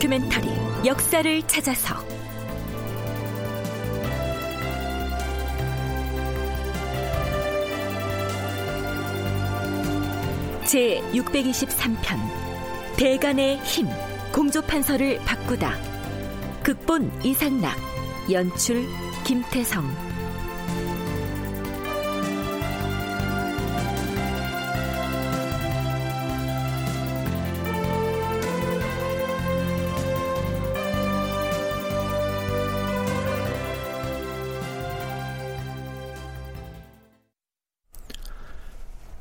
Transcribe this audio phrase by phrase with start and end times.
[0.00, 0.48] 다큐멘터리
[0.86, 1.94] 역사를 찾아서.
[10.64, 12.18] 제 623편
[12.96, 13.88] 대간의 힘
[14.32, 15.76] 공조판서를 바꾸다.
[16.62, 17.76] 극본 이상락
[18.30, 18.86] 연출
[19.24, 20.09] 김태성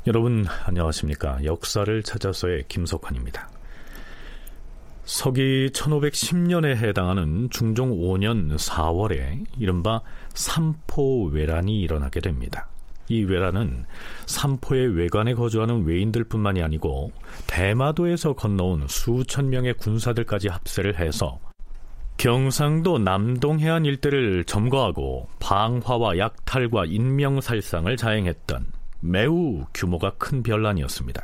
[0.10, 1.44] 여러분 안녕하십니까?
[1.44, 3.48] 역사를 찾아서의 김석환입니다.
[5.06, 10.02] 서기 1510년에 해당하는 중종 5년 4월에 이른바
[10.34, 12.68] 삼포 외란이 일어나게 됩니다.
[13.08, 13.86] 이 외란은
[14.26, 17.12] 삼포의 외관에 거주하는 외인들뿐만이 아니고
[17.46, 21.40] 대마도에서 건너온 수천 명의 군사들까지 합세를 해서
[22.18, 31.24] 경상도 남동 해안 일대를 점거하고 방화와 약탈과 인명살상을 자행했던 매우 규모가 큰 변란이었습니다.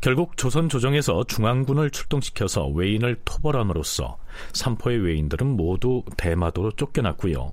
[0.00, 4.18] 결국 조선 조정에서 중앙군을 출동시켜서 외인을 토벌함으로써
[4.52, 7.52] 삼포의 외인들은 모두 대마도로 쫓겨났고요.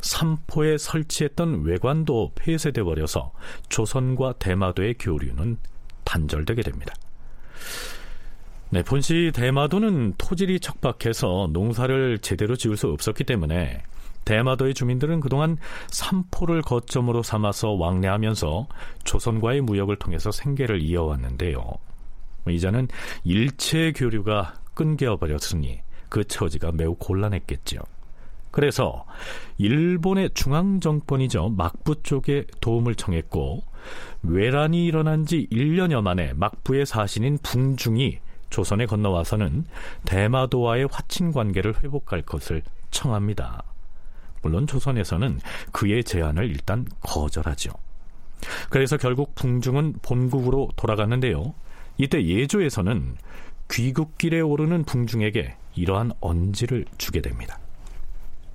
[0.00, 3.32] 삼포에 설치했던 외관도 폐쇄돼 버려서
[3.68, 5.58] 조선과 대마도의 교류는
[6.04, 6.94] 단절되게 됩니다.
[8.70, 13.82] 네, 본시 대마도는 토질이 척박해서 농사를 제대로 지을 수 없었기 때문에
[14.24, 15.56] 대마도의 주민들은 그동안
[15.88, 18.66] 삼포를 거점으로 삼아서 왕래하면서
[19.04, 21.62] 조선과의 무역을 통해서 생계를 이어왔는데요.
[22.48, 22.88] 이제는
[23.24, 27.78] 일체 교류가 끊겨 버렸으니 그 처지가 매우 곤란했겠죠.
[28.50, 29.04] 그래서
[29.58, 31.50] 일본의 중앙 정권이죠.
[31.50, 33.62] 막부 쪽에 도움을 청했고
[34.22, 38.18] 외란이 일어난 지 1년여 만에 막부의 사신인 붕중이
[38.50, 39.64] 조선에 건너와서는
[40.04, 43.62] 대마도와의 화친 관계를 회복할 것을 청합니다.
[44.42, 45.40] 물론 조선에서는
[45.72, 47.72] 그의 제안을 일단 거절하죠.
[48.70, 51.54] 그래서 결국 붕중은 본국으로 돌아갔는데요.
[51.98, 53.16] 이때 예조에서는
[53.70, 57.58] 귀국길에 오르는 붕중에게 이러한 언지를 주게 됩니다.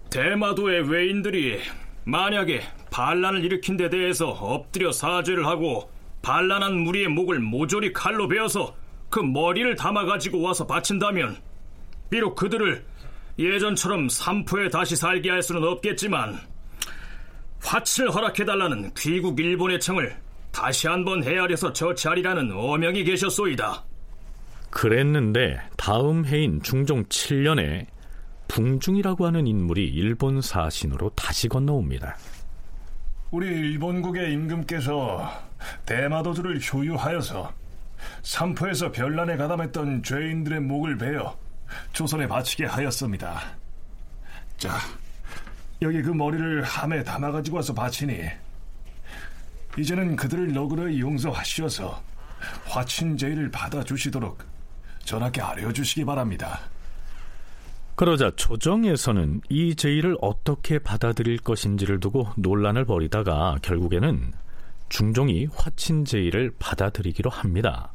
[0.10, 1.60] 대마도의 외인들이
[2.06, 5.90] 만약에 반란을 일으킨 데 대해서 엎드려 사죄를 하고
[6.22, 8.76] 반란한 무리의 목을 모조리 칼로 베어서
[9.10, 11.38] 그 머리를 담아가지고 와서 바친다면
[12.10, 12.86] 비록 그들을
[13.38, 16.40] 예전처럼 삼포에 다시 살게 할 수는 없겠지만
[17.62, 20.16] 화친을 허락해달라는 귀국 일본의 청을
[20.52, 23.84] 다시 한번 헤아려서 저치하리라는 어명이 계셨소이다.
[24.70, 27.88] 그랬는데 다음 해인 중종 7년에
[28.48, 32.16] 붕중이라고 하는 인물이 일본 사신으로 다시 건너옵니다.
[33.32, 35.30] 우리 일본국의 임금께서
[35.86, 37.52] 대마도주를 효유하여서
[38.22, 41.36] 삼포에서 별난에 가담했던 죄인들의 목을 베어
[41.94, 43.42] 조선에 바치게 하였습니다.
[44.58, 44.78] 자,
[45.82, 48.24] 여기 그 머리를 함에 담아가지고 와서 바치니
[49.78, 52.02] 이제는 그들을 너그러이 용서하시어서
[52.66, 54.40] 화친 제의를 받아주시도록
[55.04, 56.60] 전하께 아뢰어주시기 바랍니다.
[57.96, 64.34] 그러자 조정에서는 이 제의를 어떻게 받아들일 것인지를 두고 논란을 벌이다가 결국에는
[64.90, 67.94] 중종이 화친 제의를 받아들이기로 합니다.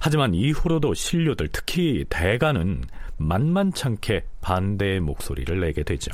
[0.00, 2.84] 하지만 이후로도 신료들 특히 대간은
[3.16, 6.10] 만만찮게 반대의 목소리를 내게 되죠.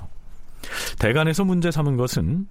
[0.98, 2.46] 대간에서 문제 삼은 것은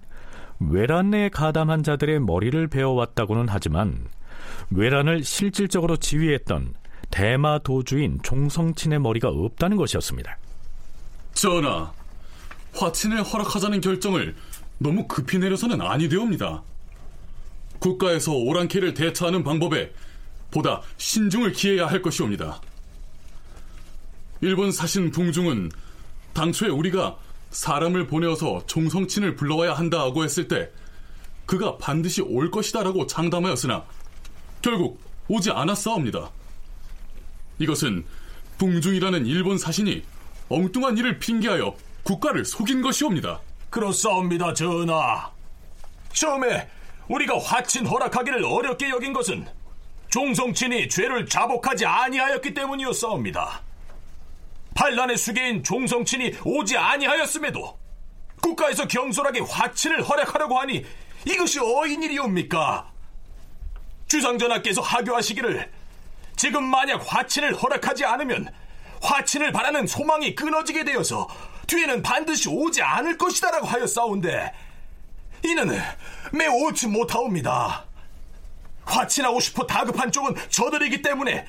[0.60, 4.06] 외란에 가담한 자들의 머리를 베어왔다고는 하지만
[4.70, 6.74] 외란을 실질적으로 지휘했던
[7.10, 10.38] 대마 도주인 종성친의 머리가 없다는 것이었습니다.
[11.34, 11.92] 전하,
[12.74, 14.34] 화친을 허락하자는 결정을
[14.78, 16.62] 너무 급히 내려서는 아니 되옵니다.
[17.78, 19.92] 국가에서 오랑캐를 대처하는 방법에
[20.56, 22.62] 보다 신중을 기해야 할 것이옵니다.
[24.40, 25.70] 일본 사신 붕중은
[26.32, 27.18] 당초에 우리가
[27.50, 30.70] 사람을 보내어서 종성친을 불러와야 한다고 했을 때
[31.44, 33.84] 그가 반드시 올 것이다라고 장담하였으나
[34.62, 34.98] 결국
[35.28, 36.30] 오지 않았사옵니다.
[37.58, 38.06] 이것은
[38.56, 40.02] 붕중이라는 일본 사신이
[40.48, 43.40] 엉뚱한 일을 핑계하여 국가를 속인 것이옵니다.
[43.68, 45.30] 그렇사옵니다, 전하.
[46.14, 46.66] 처음에
[47.08, 49.46] 우리가 화친 허락하기를 어렵게 여긴 것은
[50.16, 53.60] 종성친이 죄를 자복하지 아니하였기 때문이었사옵니다.
[54.74, 57.78] 반란의 수계인 종성친이 오지 아니하였음에도
[58.40, 60.86] 국가에서 경솔하게 화친을 허락하려고 하니
[61.26, 62.90] 이것이 어인일이옵니까?
[64.08, 65.70] 주상전하께서 하교하시기를
[66.34, 68.48] 지금 만약 화친을 허락하지 않으면
[69.02, 71.28] 화친을 바라는 소망이 끊어지게 되어서
[71.66, 74.50] 뒤에는 반드시 오지 않을 것이다라고 하였사온데
[75.44, 75.78] 이는
[76.32, 77.84] 매우 옳지 못하옵니다.
[78.86, 81.46] 화친하고 싶어 다급한 쪽은 저들이기 때문에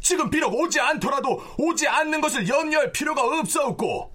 [0.00, 4.12] 지금 비록 오지 않더라도 오지 않는 것을 염려할 필요가 없사옵고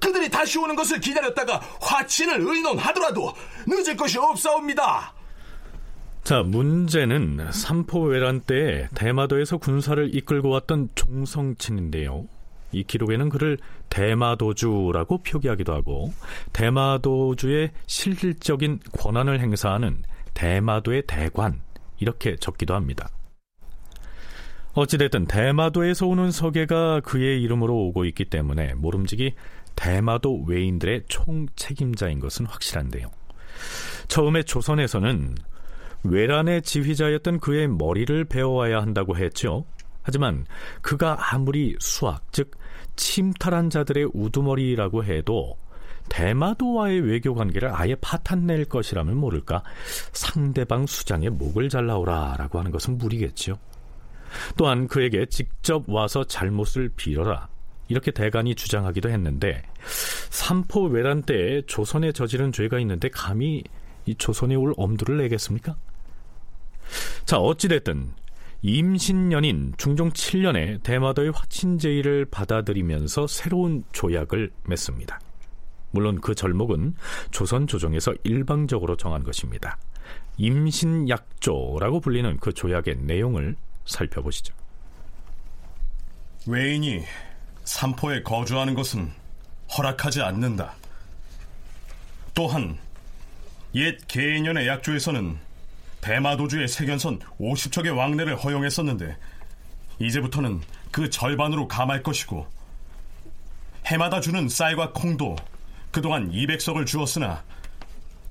[0.00, 3.32] 그들이 다시 오는 것을 기다렸다가 화친을 의논하더라도
[3.66, 5.14] 늦을 것이 없사옵니다.
[6.24, 12.26] 자, 문제는 삼포외란 때 대마도에서 군사를 이끌고 왔던 종성친인데요.
[12.72, 13.58] 이 기록에는 그를
[13.90, 16.12] 대마도주라고 표기하기도 하고
[16.52, 20.02] 대마도주의 실질적인 권한을 행사하는
[20.34, 21.60] 대마도의 대관
[21.98, 23.08] 이렇게 적기도 합니다.
[24.74, 29.34] 어찌됐든 대마도에서 오는 서계가 그의 이름으로 오고 있기 때문에 모름지기
[29.74, 33.10] 대마도 외인들의 총 책임자인 것은 확실한데요.
[34.08, 35.34] 처음에 조선에서는
[36.04, 39.64] 외란의 지휘자였던 그의 머리를 배워와야 한다고 했죠.
[40.02, 40.46] 하지만
[40.82, 42.52] 그가 아무리 수학, 즉
[42.96, 45.56] 침탈한 자들의 우두머리라고 해도
[46.08, 49.62] 대마도와의 외교 관계를 아예 파탄낼 것이라면 모를까
[50.12, 53.58] 상대방 수장의 목을 잘라오라라고 하는 것은 무리겠지요.
[54.56, 57.48] 또한 그에게 직접 와서 잘못을 빌어라
[57.88, 59.62] 이렇게 대간이 주장하기도 했는데
[60.30, 63.62] 삼포 외란 때 조선에 저지른 죄가 있는데 감히
[64.06, 65.76] 이 조선에 올 엄두를 내겠습니까?
[67.24, 68.12] 자 어찌됐든
[68.62, 75.20] 임신년인 중종 7년에 대마도의 화친제의를 받아들이면서 새로운 조약을 맺습니다.
[75.96, 76.94] 물론 그 절목은
[77.30, 79.78] 조선 조정에서 일방적으로 정한 것입니다.
[80.36, 83.56] 임신약조라고 불리는 그 조약의 내용을
[83.86, 84.54] 살펴보시죠.
[86.46, 87.02] 외인이
[87.64, 89.10] 삼포에 거주하는 것은
[89.76, 90.74] 허락하지 않는다.
[92.34, 92.76] 또한
[93.74, 95.38] 옛 개인연의 약조에서는
[96.02, 99.16] 대마도주의 세견선 50척의 왕래를 허용했었는데
[99.98, 100.60] 이제부터는
[100.90, 102.46] 그 절반으로 감할 것이고
[103.86, 105.36] 해마다 주는 쌀과 콩도
[105.90, 107.42] 그동안 200석을 주었으나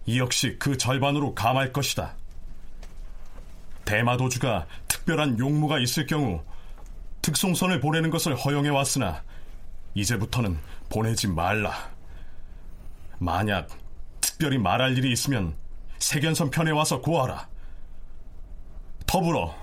[0.05, 2.13] 이 역시 그 절반으로 감할 것이다.
[3.85, 6.43] 대마도주가 특별한 용무가 있을 경우
[7.21, 9.23] 특송선을 보내는 것을 허용해 왔으나
[9.95, 10.57] 이제부터는
[10.89, 11.89] 보내지 말라.
[13.17, 13.69] 만약
[14.21, 15.55] 특별히 말할 일이 있으면
[15.99, 17.47] 세견선 편에 와서 고하라.
[19.07, 19.55] 더불어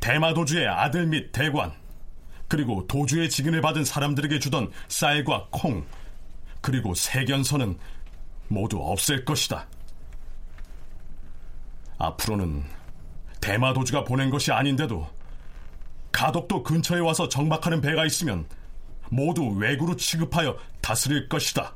[0.00, 1.72] 대마도주의 아들 및 대관
[2.46, 5.84] 그리고 도주의 직인을 받은 사람들에게 주던 쌀과 콩
[6.60, 7.78] 그리고 세견선은
[8.48, 9.66] 모두 없앨 것이다.
[11.98, 12.64] 앞으로는
[13.40, 15.08] 대마도주가 보낸 것이 아닌데도
[16.12, 18.46] 가덕도 근처에 와서 정박하는 배가 있으면
[19.10, 21.74] 모두 외구로 취급하여 다스릴 것이다.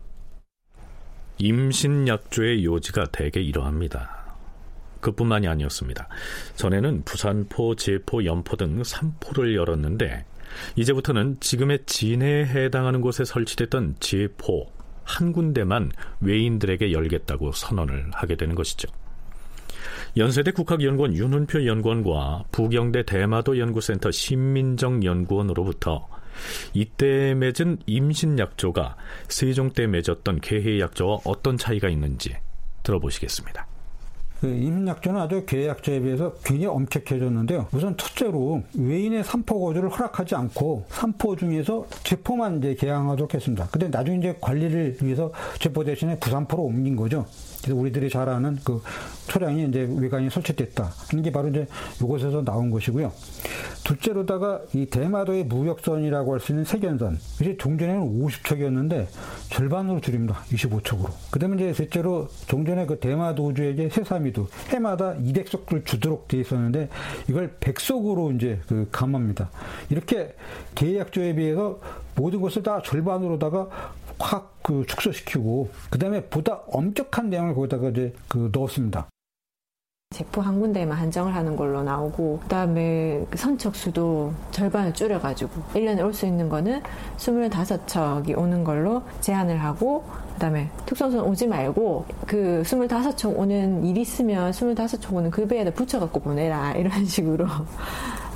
[1.38, 4.22] 임신약조의 요지가 대개 이러합니다.
[5.00, 6.08] 그뿐만이 아니었습니다.
[6.54, 10.24] 전에는 부산포, 제포, 연포 등 3포를 열었는데
[10.76, 14.70] 이제부터는 지금의 진해에 해당하는 곳에 설치됐던 제포
[15.04, 15.90] 한 군데만
[16.20, 18.88] 외인들에게 열겠다고 선언을 하게 되는 것이죠.
[20.16, 26.06] 연세대 국학연구원 윤훈표 연구원과 부경대 대마도 연구센터 신민정 연구원으로부터
[26.74, 28.96] 이때 맺은 임신약조가
[29.28, 32.36] 세종 때 맺었던 개해약조와 어떤 차이가 있는지
[32.82, 33.71] 들어보시겠습니다.
[34.42, 37.68] 그 임신약조는 아주 계약조에 비해서 굉장히 엄격해졌는데요.
[37.72, 43.68] 우선 첫째로 외인의 삼포 거주를 허락하지 않고 삼포 중에서 제포만 이제 개항하도록 했습니다.
[43.70, 47.24] 근데 나중에 이제 관리를 위해서 제포 대신에 부산포로 옮긴 거죠.
[47.62, 48.82] 그래서 우리들이 잘 아는 그
[49.30, 51.66] 토량이 이제 외관이 설치됐다 하는 게 바로 이제
[52.00, 53.12] 이곳에서 나온 것이고요.
[53.84, 57.18] 둘째로다가 이 대마도의 무역선이라고 할 수 있는 세견선.
[57.40, 59.06] 이제 종전에는 50척이었는데
[59.50, 60.42] 절반으로 줄입니다.
[60.50, 61.10] 25척으로.
[61.30, 66.88] 그 다음에 이제 셋째로 종전에 그 대마도주에게 세사미도 해마다 200석을 주도록 돼 있었는데
[67.28, 69.50] 이걸 100석으로 이제 그 감합니다.
[69.90, 70.34] 이렇게
[70.74, 71.80] 계약조에 비해서
[72.14, 73.68] 모든 것을 다 절반으로다가
[74.18, 79.08] 확 그 축소시키고 그 다음에 보다 엄격한 내용을 거기다가 이제 그 넣었습니다.
[80.14, 86.26] 제포 한 군데에만 한정을 하는 걸로 나오고 그다음에 선척 수도 절반을 줄여가지고 1년에 올 수
[86.26, 86.82] 있는 거는
[87.16, 90.04] 25척이 오는 걸로 제한을 하고
[90.34, 96.74] 그다음에 특선선 오지 말고 그 25척 오는 일 있으면 25척 오는 그 배에다 붙여갖고 보내라
[96.74, 97.46] 이런 식으로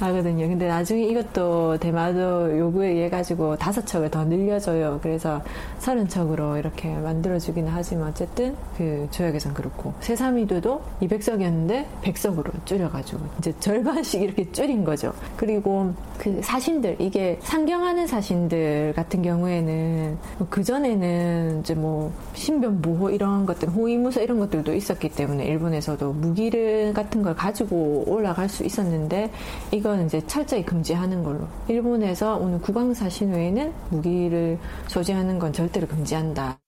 [0.00, 0.46] 하거든요.
[0.48, 5.00] 근데 나중에 이것도 대마도 요구에 의해 가지고 다섯 척을 더 늘려줘요.
[5.02, 5.42] 그래서
[5.78, 14.22] 서른 척으로 이렇게 만들어주기는 하지만 어쨌든 그 조약에선 그렇고 세사미도도 200석이었는데 100석으로 줄여가지고 이제 절반씩
[14.22, 15.12] 이렇게 줄인 거죠.
[15.36, 20.18] 그리고 그 사신들 이게 상경하는 사신들 같은 경우에는
[20.50, 26.92] 그 전에는 이제 뭐 신변 보호 이런 것들 호위무사 이런 것들도 있었기 때문에 일본에서도 무기를
[26.92, 29.30] 같은 걸 가지고 올라갈 수 있었는데
[29.72, 36.58] 이건 이제 철저히 금지하는 걸로 일본에서 오늘 국왕사 신후에는 무기를 소지하는 건 절대로 금지한다.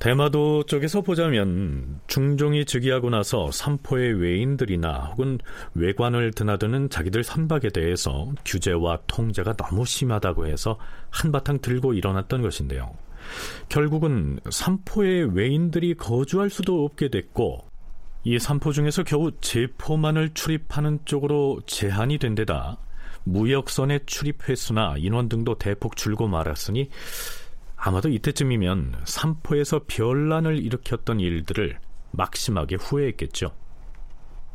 [0.00, 5.38] 대마도 쪽에서 보자면 중종이 즉위하고 나서 삼포의 외인들이나 혹은
[5.76, 10.76] 외관을 드나드는 자기들 선박에 대해서 규제와 통제가 너무 심하다고 해서
[11.10, 12.90] 한바탕 들고 일어났던 것인데요.
[13.68, 17.73] 결국은 삼포의 외인들이 거주할 수도 없게 됐고
[18.26, 22.78] 이 삼포 중에서 겨우 제포만을 출입하는 쪽으로 제한이 된 데다
[23.24, 26.88] 무역선의 출입 횟수나 인원 등도 대폭 줄고 말았으니
[27.76, 31.78] 아마도 이때쯤이면 삼포에서 별난을 일으켰던 일들을
[32.12, 33.54] 막심하게 후회했겠죠.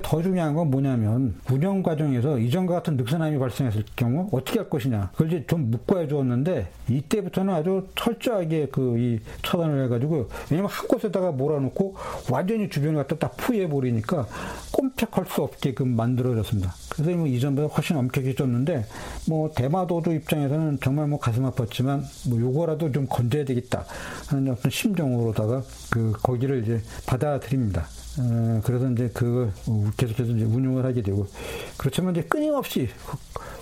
[0.02, 5.28] 더 중요한 건 뭐냐면 운영 과정에서 이전과 같은 늑선함이 발생했을 경우 어떻게 할 것이냐 그걸
[5.28, 11.96] 이제 좀 묻고 해주었는데 이때부터는 아주 철저하게 그 이 처단을 해가지고 왜냐면 한 곳에다가 몰아놓고
[12.32, 14.28] 완전히 주변을 갖다 딱 포위해 버리니까
[14.72, 16.74] 꼼짝할 수 없게끔 만들어졌습니다.
[16.90, 18.86] 그래서 뭐 이전보다 훨씬 엄격해졌는데
[19.28, 23.86] 뭐 대마도주 입장에서는 정말 뭐 가슴 아팠지만 뭐 요거라도 좀 건져야 되겠다
[24.28, 27.88] 하는 어떤 심정으로다가 그 거기를 이제 받아들입니다.
[28.20, 29.52] 어, 그래서 이제 그걸
[29.96, 31.26] 계속해서 이제 운영을 하게 되고
[31.78, 32.90] 그렇지만 이제 끊임없이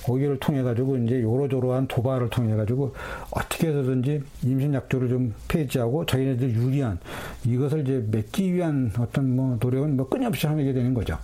[0.04, 2.96] 거기를 통해 가지고 이제 요러저러한 도발을 통해 가지고
[3.32, 6.98] 어떻게 해서든지 임신 약조를 좀 폐지하고 자기네들 유리한
[7.46, 11.18] 이것을 이제 맺기 위한 어떤 뭐 노력은 뭐 끊임없이 하게 되는 거죠.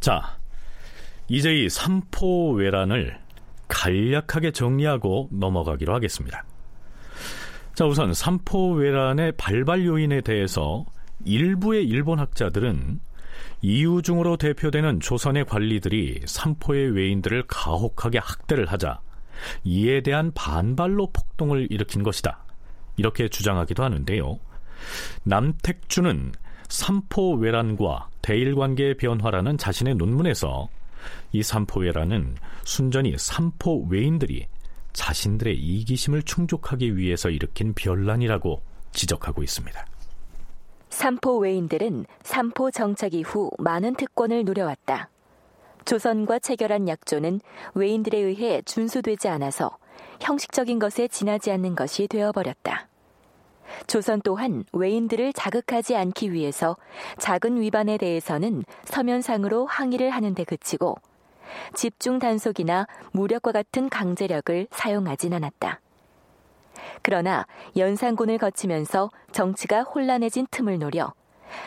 [0.00, 0.36] 자,
[1.28, 3.18] 이제 이 삼포 외란을
[3.68, 6.44] 간략하게 정리하고 넘어가기로 하겠습니다.
[7.74, 10.84] 자, 우선 삼포 외란의 발발 요인에 대해서
[11.24, 13.00] 일부의 일본 학자들은
[13.62, 19.00] 이유 중으로 대표되는 조선의 관리들이 삼포의 외인들을 가혹하게 학대를 하자
[19.64, 22.44] 이에 대한 반발로 폭동을 일으킨 것이다.
[22.96, 24.38] 이렇게 주장하기도 하는데요.
[25.24, 26.32] 남택주는
[26.68, 30.68] 삼포 외란과 대일 관계의 변화라는 자신의 논문에서
[31.34, 34.46] 이 삼포외라는 순전히 삼포 외인들이
[34.92, 38.62] 자신들의 이기심을 충족하기 위해서 일으킨 변란이라고
[38.92, 39.84] 지적하고 있습니다.
[40.90, 45.10] 삼포 외인들은 삼포 정착 이후 많은 특권을 누려왔다.
[45.84, 47.40] 조선과 체결한 약조는
[47.74, 49.76] 외인들에 의해 준수되지 않아서
[50.20, 52.86] 형식적인 것에 지나지 않는 것이 되어버렸다.
[53.88, 56.76] 조선 또한 외인들을 자극하지 않기 위해서
[57.18, 60.96] 작은 위반에 대해서는 서면상으로 항의를 하는데 그치고
[61.74, 65.80] 집중 단속이나 무력과 같은 강제력을 사용하진 않았다.
[67.02, 67.46] 그러나
[67.76, 71.12] 연산군을 거치면서 정치가 혼란해진 틈을 노려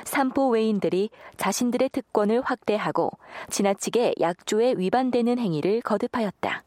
[0.04, 3.12] 삼포 외인들이 자신들의 특권을 확대하고
[3.50, 6.64] 지나치게 약조에 위반되는 행위를 거듭하였다.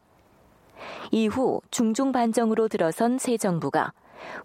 [1.11, 3.93] 이후 중종 반정으로 들어선 새 정부가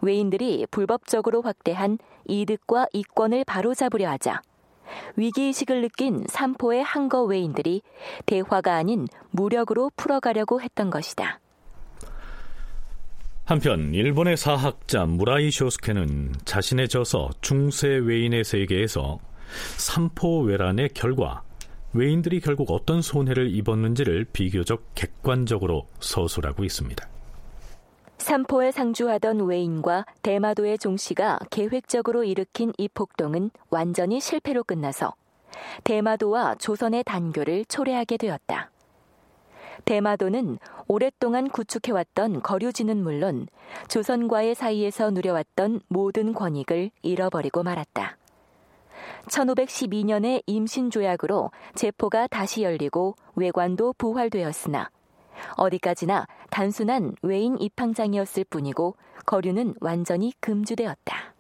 [0.00, 4.42] 외인들이 불법적으로 확대한 이득과 이권을 바로잡으려 하자
[5.16, 7.82] 위기의식을 느낀 삼포의 항거 외인들이
[8.26, 11.40] 대화가 아닌 무력으로 풀어가려고 했던 것이다.
[13.44, 19.20] 한편 일본의 사학자 무라이 쇼스케는 자신의 저서 중세 외인의 세계에서
[19.76, 21.44] 삼포 외란의 결과
[21.92, 27.15] 외인들이 결국 어떤 손해를 입었는지를 비교적 객관적으로 서술하고 있습니다.
[28.26, 35.14] 삼포에 상주하던 외인과 대마도의 종씨가 계획적으로 일으킨 이 폭동은 완전히 실패로 끝나서
[35.84, 38.72] 대마도와 조선의 단교를 초래하게 되었다.
[39.84, 43.46] 대마도는 오랫동안 구축해왔던 거류지는 물론
[43.86, 48.16] 조선과의 사이에서 누려왔던 모든 권익을 잃어버리고 말았다.
[49.28, 54.90] 1512년의 임신조약으로 제포가 다시 열리고 외관도 부활되었으나
[55.56, 61.34] 어디까지나 단순한 외인 입항장이었을 뿐이고 거류는 완전히 금주되었다.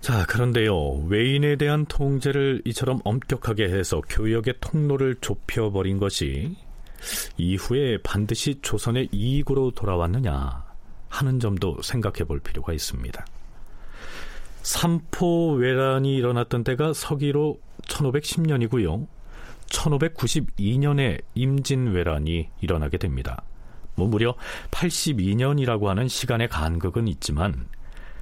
[0.00, 1.04] 자, 그런데요.
[1.08, 6.56] 외인에 대한 통제를 이처럼 엄격하게 해서 교역의 통로를 좁혀버린 것이
[7.36, 10.64] 이후에 반드시 조선의 이익으로 돌아왔느냐
[11.08, 13.24] 하는 점도 생각해 볼 필요가 있습니다.
[14.62, 19.06] 삼포 외란이 일어났던 때가 서기로 1510년이고요.
[19.70, 23.42] 1592년에 임진왜란이 일어나게 됩니다.
[23.94, 24.34] 뭐 무려
[24.70, 27.68] 82년이라고 하는 시간의 간극은 있지만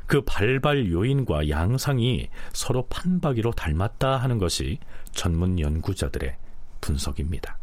[0.06, 4.78] 그 발발 요인과 양상이 서로 판박이로 닮았다 하는 것이
[5.12, 6.36] 전문 연구자들의
[6.80, 7.58] 분석입니다.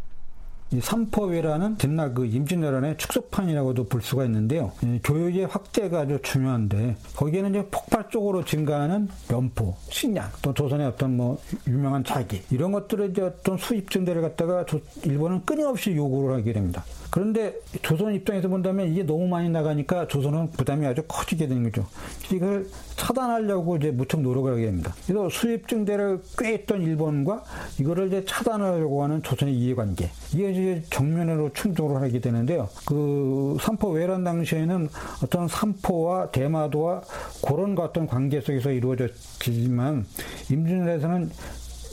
[0.74, 4.72] 이 삼포회라는 옛날 그 임진왜란의 축소판이라고도 볼 수가 있는데요.
[5.03, 12.03] 교육의 확대가 아주 중요한데 거기에는 이제 폭발적으로 증가하는 연포, 식량, 또 조선의 어떤 뭐 유명한
[12.03, 14.65] 자기 이런 것들의 이제 어떤 수입 증대를 갖다가
[15.03, 16.84] 일본은 끊임없이 요구를 하게 됩니다.
[17.13, 17.53] 그런데
[17.84, 21.86] 조선 입장에서 본다면 이게 너무 많이 나가니까 조선은 부담이 아주 커지게 되는 거죠.
[22.34, 22.65] 이걸
[22.96, 24.96] 차단하려고 이제 무척 노력을 하게 됩니다.
[25.05, 27.43] 그래서 수입 증대를 꾀했던 일본과
[27.79, 32.67] 이거를 이제 차단하려고 하는 조선의 이해관계 이게 이제 정면으로 충돌을 하게 되는데요.
[32.84, 34.89] 그 삼포 외란 당시에는
[35.24, 37.03] 어떤 삼포와 대마도와
[37.48, 40.08] 그런 어떤 관계 속에서 이루어졌지만
[40.50, 41.29] 임진왜란에서는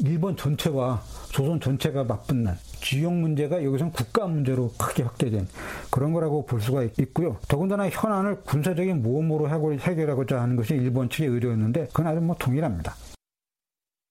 [0.04, 5.46] 일본 전체와 조선 전체가 맞붙는 지역 문제가 여기서는 국가 문제로 크게 확대된
[5.90, 7.36] 그런 거라고 볼 수가 있고요.
[7.48, 12.94] 더군다나 현안을 군사적인 모험으로 해결하고자 하는 것이 일본 측의 의도였는데 그건 아주 뭐 동일합니다.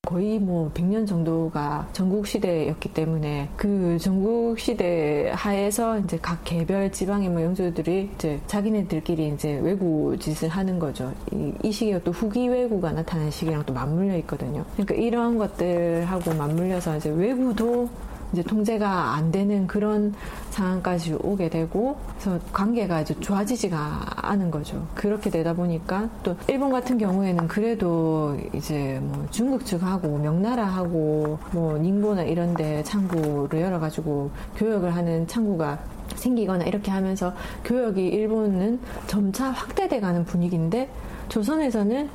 [0.10, 7.30] 거의 뭐 100년 정도가 전국 시대였기 때문에 그 전국 시대 하에서 이제 각 개별 지방의
[7.30, 11.14] 뭐 영주들이 이제 자기네들끼리 이제 외구 짓을 하는 거죠.
[11.32, 14.66] 이, 이 시기가 또 후기 외구가 나타나는 시기랑 또 맞물려 있거든요.
[14.74, 17.88] 그러니까 이러한 것들하고 맞물려서 이제 외구도
[18.34, 20.14] 이제 통제가 안 되는 그런
[20.52, 24.88] 상황까지 오게 되고 그래서 관계가 아주 좋아지지가 않은 거죠.
[24.96, 32.24] 그렇게 되다 보니까 또 일본 같은 경우에는 그래도 이제 뭐 중국 측하고 명나라하고 뭐 닝보나
[32.24, 35.80] 이런 데 창구를 열어 가지고 교역을 하는 창구가
[36.16, 37.34] 생기거나 이렇게 하면서
[37.64, 40.90] 교역이 일본은 점차 확대돼 가는 분위기인데
[41.30, 42.10] 조선에서는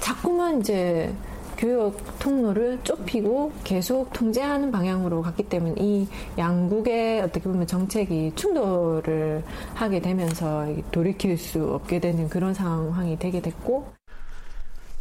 [0.00, 1.12] 자꾸만 이제
[1.56, 6.06] 교육 통로를 좁히고 계속 통제하는 방향으로 갔기 때문에 이
[6.38, 9.42] 양국의 어떻게 보면 정책이 충돌을
[9.74, 13.92] 하게 되면서 돌이킬 수 없게 되는 그런 상황이 되게 됐고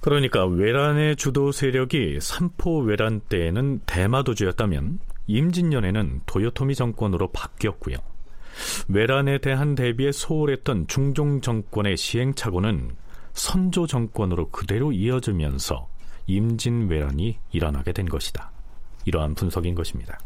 [0.02, 7.98] 그러니까 외란의 주도 세력이 삼포 외란 때에는 대마도주였다면 임진년에는 도요토미 정권으로 바뀌었고요.
[8.88, 12.92] 외란에 대한 대비에 소홀했던 중종 정권의 시행착오는
[13.34, 15.88] 선조 정권으로 그대로 이어지면서
[16.27, 18.52] 임진왜란이 일어나게 된 것이다.
[19.06, 20.17] 이러한 분석인 것입니다.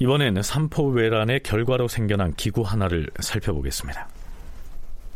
[0.00, 4.08] 이번에는 삼포외란의 결과로 생겨난 기구 하나를 살펴보겠습니다.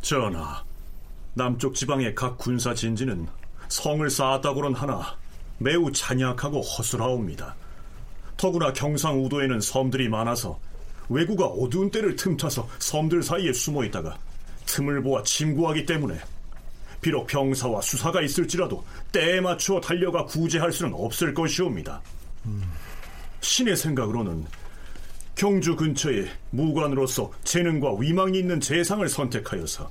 [0.00, 0.64] 전하,
[1.34, 3.28] 남쪽 지방의 각 군사 진지는
[3.68, 5.16] 성을 쌓았다고는 하나
[5.62, 7.54] 매우 잔약하고 허술하옵니다.
[8.36, 10.58] 더구나 경상우도에는 섬들이 많아서
[11.08, 14.18] 왜구가 어두운 때를 틈타서 섬들 사이에 숨어 있다가
[14.66, 16.18] 틈을 보아 침구하기 때문에
[17.00, 22.00] 비록 병사와 수사가 있을지라도 때에 맞추어 달려가 구제할 수는 없을 것이옵니다.
[23.40, 24.46] 신의 생각으로는
[25.34, 29.90] 경주 근처에 무관으로서 재능과 위망이 있는 재상을 선택하여서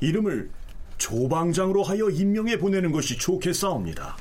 [0.00, 0.50] 이름을
[0.98, 4.16] 조방장으로 하여 임명해 보내는 것이 좋겠사옵니다.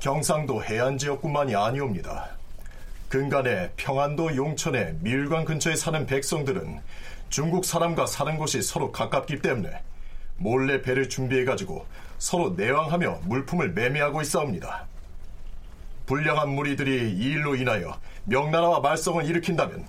[0.00, 2.30] 경상도 해안 지역뿐만이 아니옵니다.
[3.08, 6.80] 근간에 평안도 용천의 밀관 근처에 사는 백성들은
[7.30, 9.82] 중국 사람과 사는 곳이 서로 가깝기 때문에
[10.36, 11.86] 몰래 배를 준비해가지고
[12.18, 14.86] 서로 내왕하며 물품을 매매하고 있사옵니다.
[16.06, 19.86] 불량한 무리들이 이 일로 인하여 명나라와 말썽을 일으킨다면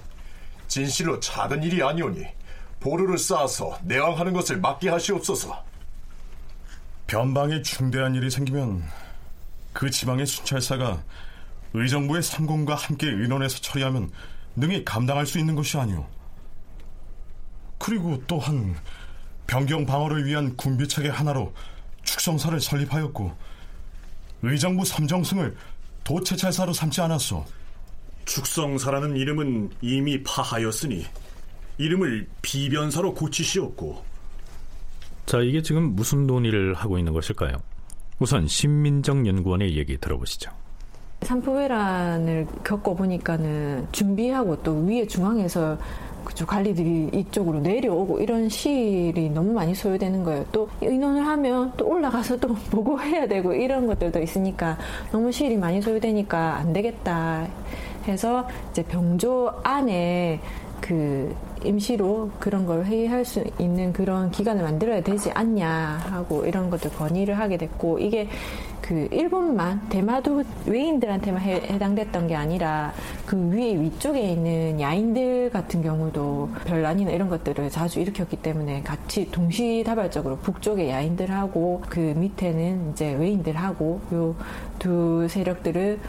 [0.67, 2.25] 진실로 작은 일이 아니오니
[2.79, 5.63] 보루를 쌓아서 내왕하는 것을 막게 하시옵소서.
[7.07, 8.83] 변방에 중대한 일이 생기면
[9.79, 11.01] 그 지방의 순찰사가
[11.73, 14.11] 의정부의 상공과 함께 의논해서 처리하면
[14.57, 16.05] 능히 감당할 수 있는 것이 아니오.
[17.77, 18.75] 그리고 또한
[19.47, 21.53] 변경 방어를 위한 군비체계 하나로
[22.03, 23.33] 축성사를 설립하였고
[24.41, 25.55] 의정부 삼정승을
[26.03, 27.45] 도채찰사로 삼지 않았소.
[28.25, 31.05] 축성사라는 이름은 이미 파하였으니
[31.77, 34.03] 이름을 비변사로 고치시었고.
[35.25, 37.61] 자, 이게 지금 무슨 논의를 하고 있는 것일까요?
[38.19, 40.51] 우선 신민정 연구원의 얘기 들어보시죠.
[41.21, 45.77] 산포회란을 겪어보니까는 준비하고 또 위에 중앙에서
[46.23, 50.45] 그쪽 관리들이 이쪽으로 내려오고 이런 시일이 너무 많이 소요되는 거예요.
[50.51, 54.77] 또 의논을 하면 또 올라가서 또 보고해야 되고 이런 것들도 있으니까
[55.11, 57.47] 너무 시일이 많이 소요되니까 안 되겠다
[58.07, 60.39] 해서 이제 병조 안에
[60.81, 66.91] 그 임시로 그런 걸 회의할 수 있는 그런 기관을 만들어야 되지 않냐 하고 이런 것들
[66.91, 68.27] 건의를 하게 됐고 이게
[68.81, 72.91] 그 일본만 대마도 외인들한테만 해, 당됐던 게 아니라
[73.25, 80.37] 그 위에 위쪽에 있는 야인들 같은 경우도 별난이나 이런 것들을 자주 일으켰기 때문에 같이 동시다발적으로
[80.37, 84.35] 북쪽의 야인들하고 그 밑에는 이제 외인들하고 요
[84.79, 85.99] 두 세력들을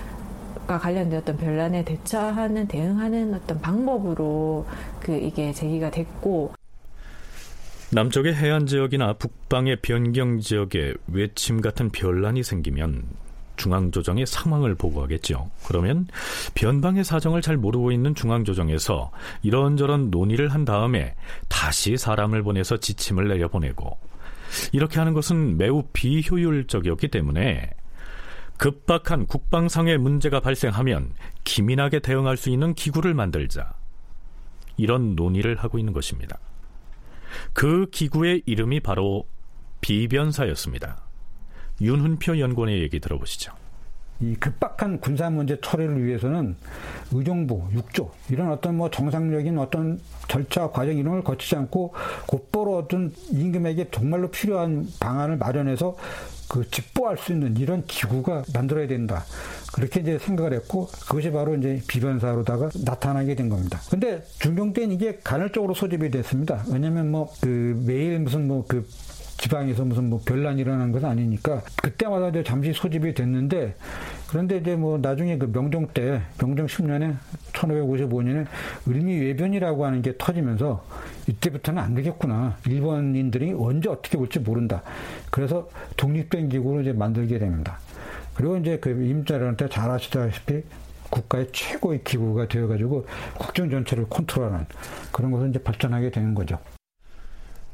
[0.66, 4.66] 과 관련된 어떤 별난에 대처하는 대응하는 어떤 방법으로
[5.00, 6.54] 그 이게 제기가 됐고
[7.92, 13.02] 남쪽의 해안 지역이나 북방의 변경 지역에 외침 같은 변란이 생기면
[13.56, 15.50] 중앙조정의 상황을 보고하겠죠.
[15.66, 16.06] 그러면
[16.54, 19.10] 변방의 사정을 잘 모르고 있는 중앙조정에서
[19.42, 21.14] 이런저런 논의를 한 다음에
[21.48, 23.98] 다시 사람을 보내서 지침을 내려보내고
[24.72, 27.70] 이렇게 하는 것은 매우 비효율적이었기 때문에
[28.60, 33.72] 급박한 국방상의 문제가 발생하면 기민하게 대응할 수 있는 기구를 만들자.
[34.76, 36.38] 이런 논의를 하고 있는 것입니다.
[37.54, 39.26] 그 기구의 이름이 바로
[39.80, 41.00] 비변사였습니다.
[41.80, 43.54] 윤훈표 연구원의 얘기 들어보시죠.
[44.20, 46.54] 이 급박한 군사 문제 처리를 위해서는
[47.12, 51.94] 의정부, 육조 이런 어떤 뭐 정상적인 어떤 절차 과정 이런 걸 거치지 않고
[52.26, 55.96] 곧바로 어떤 임금에게 정말로 필요한 방안을 마련해서
[56.50, 59.24] 그 직보할 수 있는 이런 기구가 만들어야 된다.
[59.72, 63.80] 그렇게 이제 생각을 했고 그것이 바로 이제 비변사로다가 나타나게 된 겁니다.
[63.88, 66.64] 근데 중종 때는 이게 간헐적으로 소집이 됐습니다.
[66.68, 68.86] 왜냐면 뭐 그 매일 무슨 뭐그
[69.38, 73.74] 지방에서 무슨 뭐 별난 일어나는 것은 아니니까 그때마다 이제 잠시 소집이 됐는데
[74.30, 77.16] 그런데 이제 뭐 나중에 그 명종 때 명종 10년에
[77.52, 78.46] 1555년에
[78.86, 80.84] 을미 외변이라고 하는 게 터지면서
[81.26, 82.56] 이때부터는 안 되겠구나.
[82.64, 84.84] 일본인들이 언제 어떻게 올지 모른다.
[85.32, 87.80] 그래서 독립된 기구를 이제 만들게 됩니다.
[88.34, 90.62] 그리고 이제 그 임자한테 잘 아시다시피
[91.10, 94.64] 국가의 최고의 기구가 되어가지고 국정 전체를 컨트롤하는
[95.10, 96.56] 그런 것을 이제 발전하게 되는 거죠.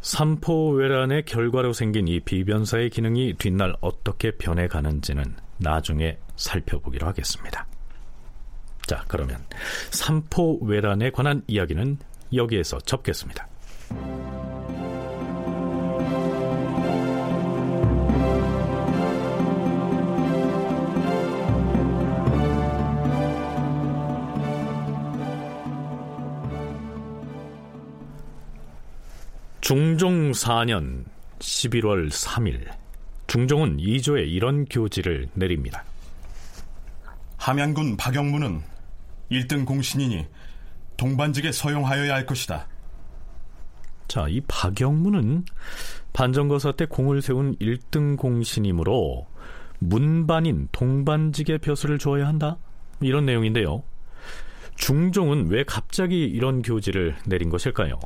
[0.06, 7.66] 삼포외란의 결과로 생긴 이 비변사의 기능이 뒷날 어떻게 변해가는지는 나중에 살펴보기로 하겠습니다.
[8.86, 9.44] 자, 그러면
[9.90, 11.98] 삼포외란에 관한 이야기는
[12.32, 13.48] 여기에서 접겠습니다.
[29.66, 31.04] 중종 4년
[31.40, 32.70] 11월 3일
[33.26, 35.82] 중종은 2조에 이런 교지를 내립니다.
[37.36, 38.62] 함양군 박영무는
[39.32, 40.24] 1등 공신이니
[40.96, 42.68] 동반직에 서용하여야 할 것이다.
[44.06, 45.46] 자, 이 박영무는
[46.12, 49.26] 반정거사 때 공을 세운 1등 공신이므로
[49.80, 52.56] 문반인 동반직의 벼슬을 주어야 한다?
[53.00, 53.82] 이런 내용인데요.
[54.76, 57.98] 중종은 왜 갑자기 이런 교지를 내린 것일까요?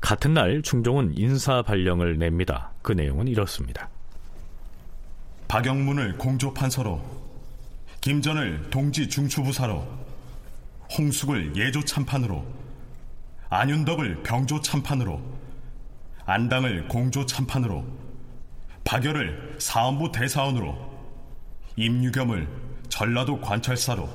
[0.00, 2.72] 같은 날 중종은 인사 발령을 냅니다.
[2.82, 3.88] 그 내용은 이렇습니다.
[5.48, 7.02] 박영문을 공조판서로,
[8.00, 9.86] 김전을 동지 중추부사로,
[10.96, 12.44] 홍숙을 예조 참판으로,
[13.50, 15.20] 안윤덕을 병조 참판으로,
[16.26, 17.84] 안당을 공조 참판으로,
[18.84, 20.76] 박열을 사원부 대사원으로,
[21.76, 22.46] 임유겸을
[22.88, 24.08] 전라도 관찰사로,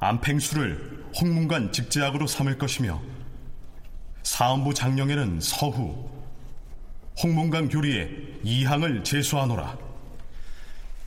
[0.00, 3.00] 안팽수를 홍문관 직제학으로 삼을 것이며
[4.24, 6.10] 사원부 장령에는 서후,
[7.22, 8.10] 홍문강 교리에
[8.42, 9.78] 이항을 제수하노라.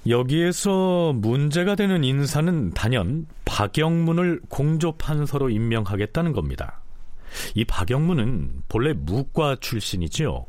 [0.07, 6.79] 여기에서 문제가 되는 인사는 단연 박영문을 공조판서로 임명하겠다는 겁니다.
[7.55, 10.45] 이 박영문은 본래 무과 출신이지요.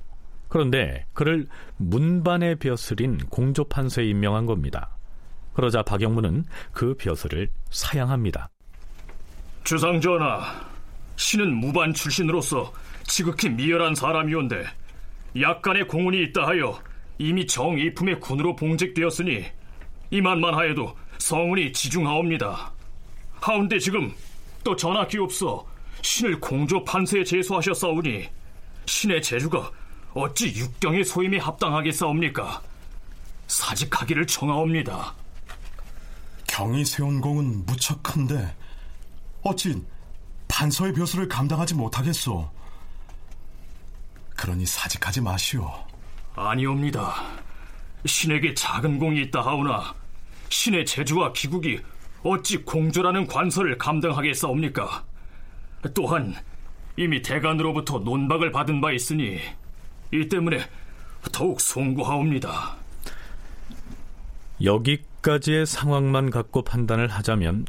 [0.49, 4.91] 그런데 그를 문반의 벼슬인 공조판서에 임명한 겁니다.
[5.55, 8.49] 그러자 박영문은 그 벼슬을 사양합니다.
[9.65, 10.68] 주상 전하,
[11.19, 12.73] 신은 무반 출신으로서
[13.05, 14.65] 지극히 미열한 사람이온데
[15.41, 16.81] 약간의 공운이 있다 하여
[17.19, 19.45] 이미 정이품의 군으로 봉직되었으니
[20.11, 22.73] 이만만 하여도 성운이 지중하옵니다.
[23.41, 24.15] 하운데 지금
[24.63, 25.67] 또 전하기 없어
[26.03, 28.29] 신을 공조 판세에 제소하셨사오니
[28.87, 29.71] 신의 재주가
[30.15, 32.63] 어찌 육경의 소임에 합당하겠사옵니까?
[33.49, 35.15] 사직하기를 청하옵니다.
[36.47, 38.55] 경이 세운 공은 무척 큰데
[39.43, 39.83] 어찌
[40.49, 42.51] 판서의 벼슬을 감당하지 못하겠소.
[44.37, 45.71] 그러니 사직하지 마시오.
[46.35, 47.15] 아니옵니다.
[48.07, 49.95] 신에게 작은 공이 있다 하오나
[50.49, 51.81] 신의 재주와 기국이
[52.23, 55.05] 어찌 공조라는 관서를 감당하겠사옵니까?
[55.95, 56.35] 또한
[56.97, 59.39] 이미 대간으로부터 논박을 받은 바 있으니
[60.13, 60.69] 이 때문에
[61.33, 62.77] 더욱 송구하옵니다.
[64.63, 67.67] 여기까지의 상황만 갖고 판단을 하자면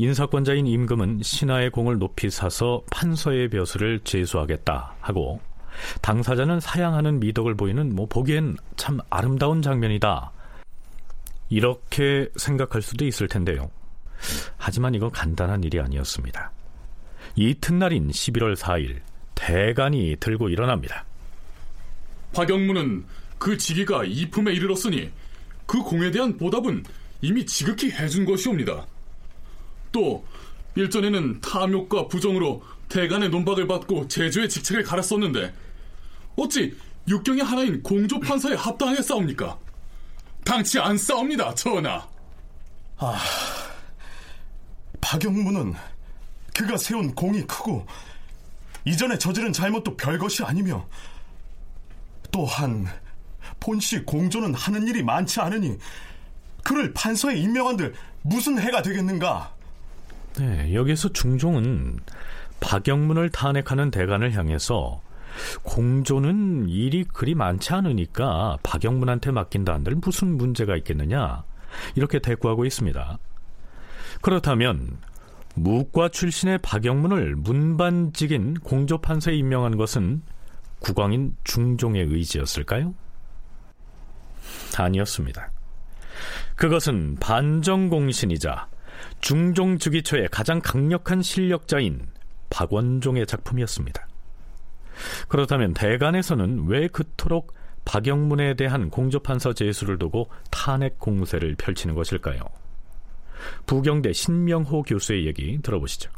[0.00, 5.40] 인사권자인 임금은 신하의 공을 높이 사서 판서의 벼슬을 제수하겠다 하고
[6.02, 10.30] 당사자는 사양하는 미덕을 보이는 뭐 보기엔 참 아름다운 장면이다.
[11.50, 13.70] 이렇게 생각할 수도 있을 텐데요.
[14.56, 16.52] 하지만 이건 간단한 일이 아니었습니다.
[17.34, 19.00] 이튿날인 11월 4일
[19.34, 21.04] 대간이 들고 일어납니다.
[22.34, 23.04] 박영문은
[23.38, 25.10] 그 직위가 이품에 이르렀으니
[25.66, 26.84] 그 공에 대한 보답은
[27.20, 28.86] 이미 지극히 해준 것이옵니다.
[29.92, 30.24] 또
[30.74, 35.52] 일전에는 탐욕과 부정으로 대간의 논박을 받고 제주의 직책을 갈았었는데
[36.36, 36.76] 어찌
[37.08, 39.58] 육경의 하나인 공조판사에 합당하게 싸웁니까?
[40.44, 42.06] 당치 안 싸웁니다, 전하.
[42.96, 43.18] 아,
[45.00, 45.74] 박영문은
[46.54, 47.86] 그가 세운 공이 크고
[48.84, 50.86] 이전에 저지른 잘못도 별것이 아니며
[52.30, 52.86] 또한
[53.60, 55.78] 본시 공조는 하는 일이 많지 않으니
[56.64, 59.54] 그를 판서에 임명한들 무슨 해가 되겠는가?
[60.38, 61.98] 네, 여기서 중종은
[62.60, 65.00] 박영문을 탄핵하는 대간을 향해서
[65.62, 71.44] 공조는 일이 그리 많지 않으니까 박영문한테 맡긴다 한들 무슨 문제가 있겠느냐
[71.96, 73.18] 이렇게 대꾸하고 있습니다.
[74.20, 74.98] 그렇다면
[75.54, 80.22] 무과 출신의 박영문을 문반직인 공조판서에 임명한 것은
[80.78, 82.94] 국왕인 중종의 의지였을까요?
[84.76, 85.50] 아니었습니다.
[86.54, 88.68] 그것은 반정공신이자
[89.20, 92.06] 중종 즉위초의 가장 강력한 실력자인
[92.50, 94.06] 박원종의 작품이었습니다.
[95.28, 102.40] 그렇다면 대간에서는 왜 그토록 박영문에 대한 공조판서 제수를 두고 탄핵 공세를 펼치는 것일까요?
[103.66, 106.10] 부경대 신명호 교수의 얘기 들어보시죠.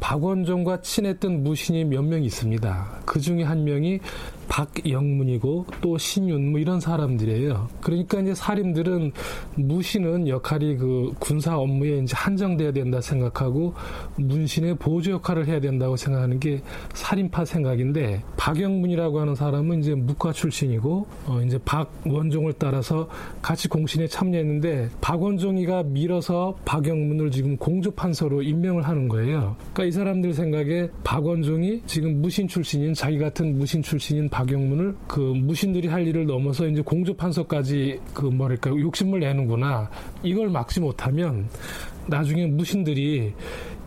[0.00, 3.02] 박원종과 친했던 무신이 몇 명 있습니다.
[3.06, 4.00] 그 중에 한 명이
[4.50, 7.68] 박영문이고 또 신윤 뭐 이런 사람들이에요.
[7.80, 9.12] 그러니까 이제 사림들은
[9.54, 13.74] 무신은 역할이 그 군사 업무에 이제 한정돼야 된다 생각하고
[14.16, 16.62] 문신의 보조 역할을 해야 된다고 생각하는 게
[16.94, 23.08] 살인파 생각인데 박영문이라고 하는 사람은 이제 무과 출신이고 어 이제 박원종을 따라서
[23.40, 29.54] 같이 공신에 참여했는데 박원종이가 밀어서 박영문을 지금 공조판서로 임명을 하는 거예요.
[29.72, 35.18] 그러니까 이 사람들 생각에 박원종이 지금 무신 출신인 자기 같은 무신 출신인 박 영문을 그
[35.18, 39.90] 무신들이 할 일을 넘어서 이제 공조 판서까지 그 뭐랄까 욕심을 내는구나
[40.22, 41.48] 이걸 막지 못하면
[42.06, 43.34] 나중에 무신들이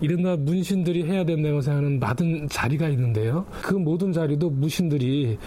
[0.02, 3.46] 이른바 문신들이 해야 된다고 생각하는 많은 자리가 있는데요.
[3.62, 5.38] 그 모든 자리도 무신들이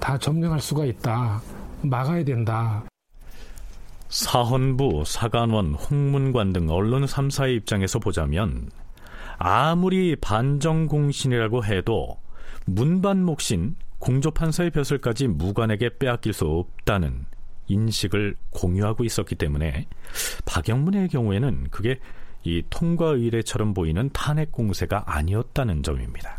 [0.00, 1.42] 다 점령할 수가 있다.
[1.82, 2.84] 막아야 된다.
[4.08, 8.70] 사헌부, 사관원, 홍문관 등 언론 3사의 입장에서 보자면
[9.38, 12.18] 아무리 반정공신이라고 해도
[12.66, 17.26] 문반목신 공조판사의 벼슬까지 무관에게 빼앗길 수 없다는
[17.68, 19.86] 인식을 공유하고 있었기 때문에
[20.44, 21.98] 박영문의 경우에는 그게
[22.44, 26.35] 이 통과 의례처럼 보이는 탄핵 공세가 아니었다는 점입니다.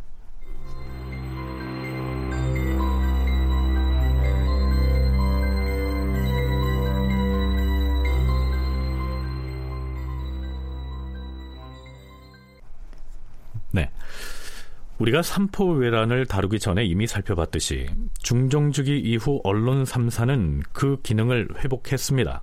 [14.99, 17.87] 우리가 삼포외란을 다루기 전에 이미 살펴봤듯이
[18.19, 22.41] 중종주기 이후 언론 3사는 그 기능을 회복했습니다.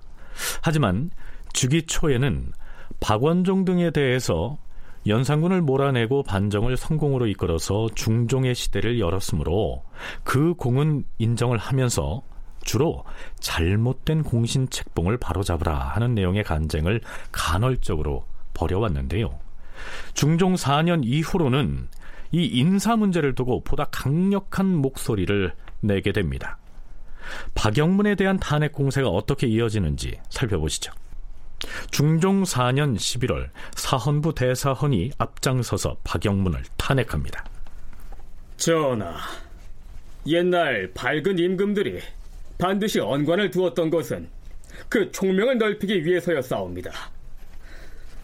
[0.61, 1.09] 하지만
[1.53, 2.51] 주기 초에는
[2.99, 4.57] 박원종 등에 대해서
[5.07, 9.83] 연산군을 몰아내고 반정을 성공으로 이끌어서 중종의 시대를 열었으므로
[10.23, 12.23] 그 공은 인정을 하면서
[12.63, 13.03] 주로
[13.39, 19.37] 잘못된 공신 책봉을 바로잡으라 하는 내용의 간쟁을 간헐적으로 벌여왔는데요.
[20.13, 21.89] 중종 4년 이후로는
[22.35, 26.57] 이 인사 문제를 두고 보다 강력한 목소리를 내게 됩니다.
[27.53, 30.91] 박영문에 대한 탄핵 공세가 어떻게 이어지는지 살펴보시죠.
[31.91, 37.45] 중종 4년 11월 사헌부 대사헌이 앞장서서 박영문을 탄핵합니다.
[38.57, 39.15] 전하,
[40.27, 42.01] 옛날 밝은 임금들이
[42.57, 44.27] 반드시 언관을 두었던 것은
[44.89, 46.91] 그 총명을 넓히기 위해서였사옵니다.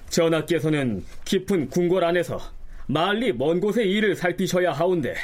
[0.09, 2.41] 전하께서는 깊은 궁궐 안에서
[2.91, 5.15] 멀리 먼 곳의 일을 살피셔야 하온데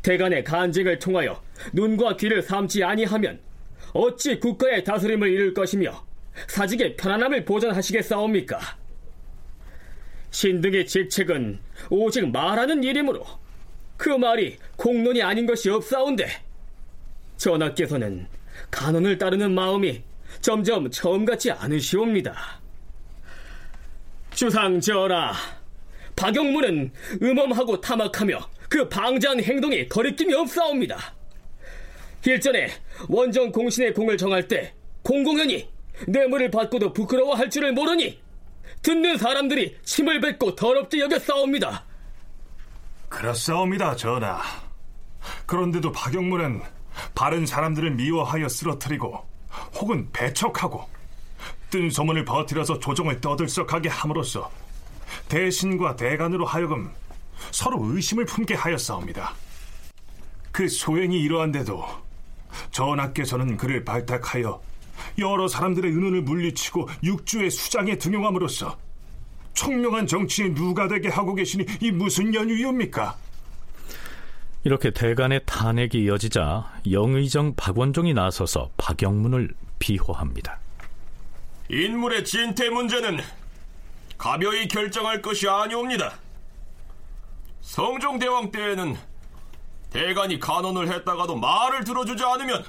[0.00, 1.42] 대간의 간증을 통하여
[1.74, 3.38] 눈과 귀를 삼지 아니하면
[3.92, 6.02] 어찌 국가의 다스림을 이룰 것이며
[6.48, 8.58] 사직의 편안함을 보전하시겠사옵니까?
[10.30, 11.58] 신등의 직책은
[11.90, 13.26] 오직 말하는 일이므로
[13.98, 16.28] 그 말이 공론이 아닌 것이 없사온데
[17.36, 18.26] 전하께서는
[18.70, 20.02] 간언을 따르는 마음이
[20.40, 22.60] 점점 처음 같지 않으시옵니다.
[24.30, 25.34] 주상 전하,
[26.20, 31.14] 박영문은 음험하고 탐악하며 그 방자한 행동이 거리낌이 없사옵니다.
[32.26, 32.68] 일전에
[33.08, 35.70] 원정 공신의 공을 정할 때 공공연히
[36.06, 38.20] 뇌물을 받고도 부끄러워할 줄을 모르니
[38.82, 41.84] 듣는 사람들이 침을 뱉고 더럽게 여겼사옵니다.
[43.08, 44.42] 그렇사옵니다, 전하.
[45.46, 46.60] 그런데도 박영문은
[47.14, 49.26] 바른 사람들을 미워하여 쓰러뜨리고
[49.76, 50.86] 혹은 배척하고
[51.70, 54.50] 뜬 소문을 버티려서 조정을 떠들썩하게 함으로써
[55.28, 56.90] 대신과 대간으로 하여금
[57.50, 59.34] 서로 의심을 품게 하였사옵니다.
[60.52, 61.84] 그 소행이 이러한데도
[62.70, 64.60] 전하께서는 그를 발탁하여
[65.18, 68.76] 여러 사람들의 은은을 물리치고 육주의 수장에 등용함으로써
[69.54, 73.16] 총명한 정치인 누가 되게 하고 계시니 이 무슨 연유이옵니까?
[74.64, 80.58] 이렇게 대간의 탄핵이 이어지자 영의정 박원종이 나서서 박영문을 비호합니다.
[81.70, 83.20] 인물의 진퇴 문제는
[84.20, 86.12] 가벼이 결정할 것이 아니옵니다.
[87.62, 88.94] 성종대왕 때에는
[89.88, 92.62] 대간이 간언을 했다가도 말을 들어주지 않으면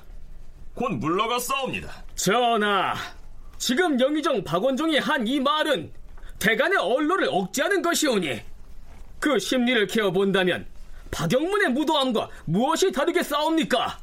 [0.74, 1.90] 곧 물러갔사옵니다.
[2.16, 2.94] 전하,
[3.58, 5.92] 지금 영의정 박원종이 한 이 말은
[6.40, 8.40] 대간의 언로를 억제하는 것이오니
[9.20, 10.66] 그 심리를 캐어본다면
[11.12, 14.00] 박영문의 무도함과 무엇이 다르게 싸웁니까?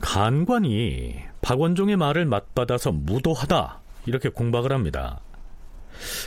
[0.00, 5.20] 간관이 박원종의 말을 맞받아서 무도하다 이렇게 공박을 합니다.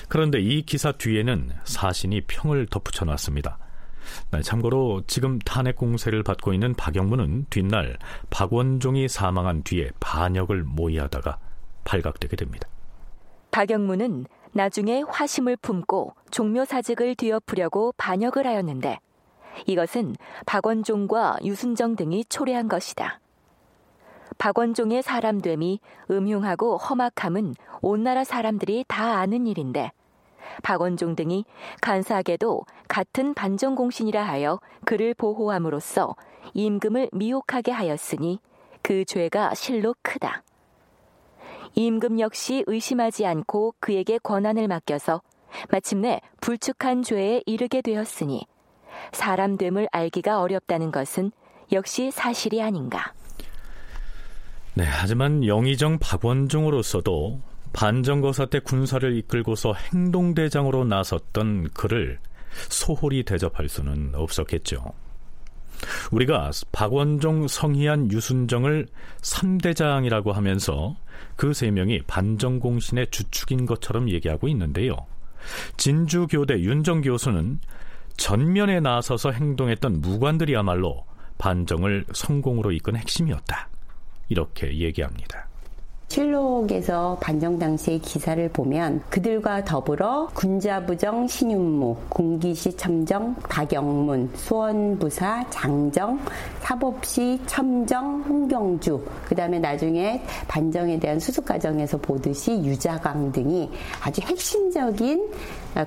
[0.08, 3.58] 그런데 이 기사 뒤에는 사신이 평을 덧붙여 놨습니다.
[4.32, 7.97] 네, 참고로 지금 탄핵 공세를 받고 있는 박영문은 뒷날
[8.29, 11.38] 박원종이 사망한 뒤에 반역을 모의하다가
[11.84, 12.67] 발각되게 됩니다.
[13.51, 18.99] 박영문은 나중에 화심을 품고 종묘사직을 뒤엎으려고 반역을 하였는데
[19.67, 23.19] 이것은 박원종과 유순정 등이 초래한 것이다.
[24.39, 29.91] 박원종의 사람됨이 음흉하고 험악함은 온 나라 사람들이 다 아는 일인데
[30.63, 31.43] 박원종 등이
[31.82, 36.15] 간사하게도 같은 반정공신이라 하여 그를 보호함으로써
[36.54, 38.39] 임금을 미혹하게 하였으니
[38.82, 40.43] 그 죄가 실로 크다.
[41.75, 45.21] 임금 역시 의심하지 않고 그에게 권한을 맡겨서
[45.69, 48.47] 마침내 불축한 죄에 이르게 되었으니
[49.12, 51.32] 사람됨을 알기가 어렵다는 것은
[51.71, 53.13] 역시 사실이 아닌가.
[54.79, 57.41] 네, 하지만 영의정 박원종으로서도
[57.73, 62.17] 반정거사 때 군사를 이끌고서 행동대장으로 나섰던 그를
[62.69, 64.85] 소홀히 대접할 수는 없었겠죠.
[66.11, 68.87] 우리가 박원종, 성희안, 유순정을
[69.19, 70.95] 3대장이라고 하면서
[71.35, 74.95] 그 세 명이 반정공신의 주축인 것처럼 얘기하고 있는데요.
[75.75, 77.59] 진주교대 윤정 교수는
[78.15, 81.05] 전면에 나서서 행동했던 무관들이야말로
[81.37, 83.67] 반정을 성공으로 이끈 핵심이었다.
[84.29, 85.49] 이렇게 얘기합니다.
[86.09, 96.19] 실록에서 반정 당시의 기사를 보면 그들과 더불어 군자부정 신윤무, 군기시 첨정, 박영문, 수원부사 장정,
[96.61, 103.69] 사법시 첨정, 홍경주, 그 다음에 나중에 반정에 대한 수습 과정에서 보듯이 유자강 등이
[104.01, 105.31] 아주 핵심적인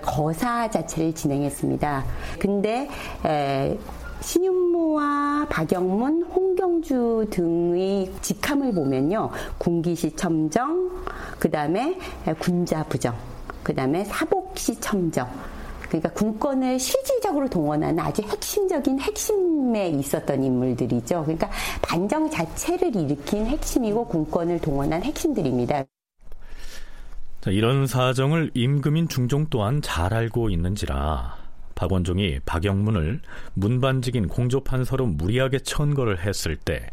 [0.00, 2.05] 거사 자체를 진행했습니다.
[2.38, 2.88] 근데
[3.26, 3.76] 에,
[4.23, 9.31] 신윤무와 박영문, 홍경주 등의 직함을 보면요.
[9.59, 10.91] 군기시 첨정,
[11.39, 11.99] 그 다음에
[12.39, 13.15] 군자부정,
[13.63, 15.29] 그 다음에 사복시 첨정.
[15.89, 21.23] 그러니까 군권을 실질적으로 동원하는 아주 핵심적인 핵심에 있었던 인물들이죠.
[21.25, 21.51] 그러니까
[21.83, 25.85] 반정 자체를 일으킨 핵심이고 군권을 동원한 핵심들입니다.
[27.43, 31.41] 자, 이런 사정을 임금인 중종 또한 잘 알고 있는지라
[31.75, 33.21] 박원종이 박영문을
[33.55, 36.91] 문반직인 공조판서로 무리하게 천거를 했을 때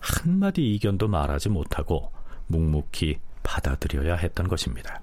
[0.00, 2.10] 한마디 이견도 말하지 못하고
[2.48, 5.00] 묵묵히 받아들여야 했던 것입니다.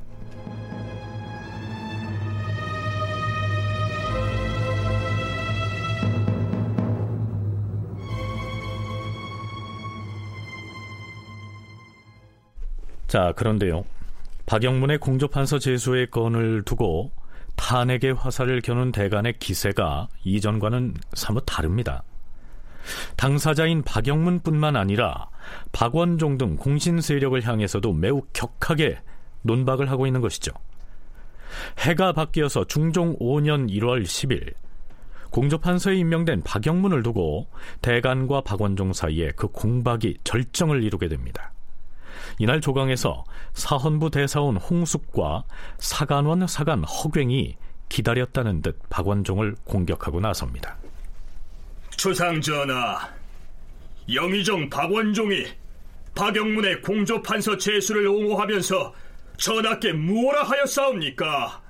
[13.07, 13.85] 자, 그런데요.
[14.45, 17.11] 박영문의 공조판서 제수의 건을 두고
[17.59, 22.03] 탄핵의 화살을 겨눈 대간의 기세가 이전과는 사뭇 다릅니다.
[23.17, 25.27] 당사자인 박영문뿐만 아니라
[25.73, 28.99] 박원종 등 공신 세력을 향해서도 매우 격하게
[29.41, 30.51] 논박을 하고 있는 것이죠.
[31.79, 34.53] 해가 바뀌어서 중종 5년 1월 10일
[35.29, 37.49] 공조판서에 임명된 박영문을 두고
[37.81, 41.51] 대간과 박원종 사이에 그 공박이 절정을 이루게 됩니다.
[42.39, 45.43] 이날 조강에서 사헌부 대사원 홍숙과
[45.77, 47.57] 사간원 사간 허괭이
[47.89, 50.77] 기다렸다는 듯 박원종을 공격하고 나섭니다.
[51.97, 53.09] 주상 전하,
[54.11, 55.45] 영의정 박원종이
[56.15, 58.93] 박영문의 공조판서 제수를 옹호하면서
[59.37, 61.61] 전하께 무엇라 하였사옵니까?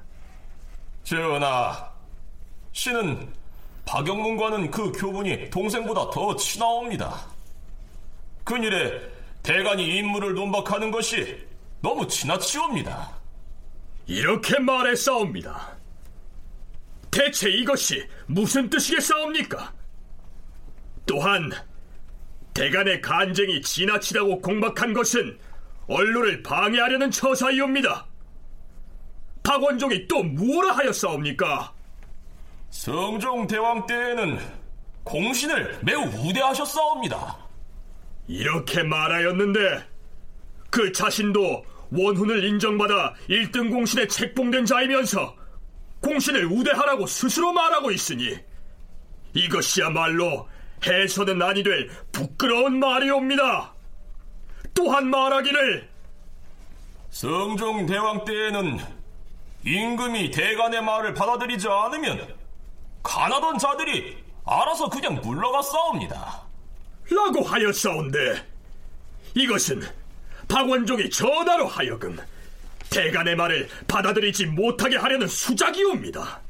[1.03, 1.91] 전하,
[2.73, 3.27] 신은
[3.85, 7.25] 박영문과는 그 교분이 동생보다 더 친하옵니다.
[8.43, 9.18] 근일에
[9.49, 11.43] 대간이 인물을 논박하는 것이
[11.81, 13.19] 너무 지나치옵니다.
[14.05, 15.75] 이렇게 말했사옵니다.
[17.09, 19.73] 대체 이것이 무슨 뜻이겠사옵니까?
[21.07, 21.51] 또한
[22.53, 25.39] 대간의 간쟁이 지나치다고 공박한 것은
[25.87, 28.05] 언론을 방해하려는 처사이옵니다.
[29.41, 31.73] 박원종이 또 무엇라 하였사옵니까?
[32.69, 34.37] 성종 대왕 때에는
[35.03, 37.48] 공신을 매우 우대하셨사옵니다.
[38.29, 39.87] 이렇게 말하였는데
[40.69, 45.35] 그 자신도 원훈을 인정받아 1등 공신에 책봉된 자이면서
[46.01, 48.37] 공신을 우대하라고 스스로 말하고 있으니
[49.33, 50.47] 이것이야말로
[50.85, 53.73] 해서는 아니 될 부끄러운 말이옵니다.
[54.75, 55.89] 또한 말하기를
[57.09, 58.77] 성종 대왕 때에는
[59.65, 62.35] 임금이 대간의 말을 받아들이지 않으면
[63.01, 66.48] 가나던 자들이 알아서 그냥 물러갔사옵니다.
[67.09, 68.45] 라고 하였사온데
[69.35, 69.81] 이것은
[70.47, 72.17] 박원종이 전하로 하여금
[72.89, 76.41] 대간의 말을 받아들이지 못하게 하려는 수작이옵니다.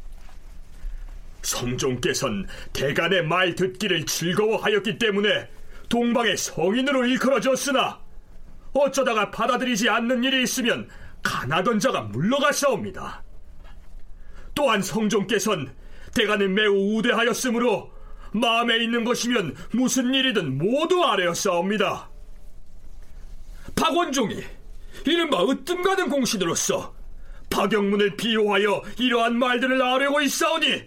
[1.41, 5.49] 성종께선 대간의 말 듣기를 즐거워하였기 때문에
[5.89, 7.99] 동방의 성인으로 일컬어졌으나
[8.73, 10.87] 어쩌다가 받아들이지 않는 일이 있으면
[11.23, 13.23] 가나던 자가 물러가사옵니다.
[14.53, 15.73] 또한 성종께선
[16.13, 17.91] 대간을 매우 우대하였으므로
[18.31, 22.09] 마음에 있는 것이면 무슨 일이든 모두 아뢰었사옵니다.
[23.75, 24.43] 박원종이
[25.05, 26.93] 이른바 으뜸가는 공신으로서
[27.49, 30.83] 박영문을 비호하여 이러한 말들을 아뢰고 있사오니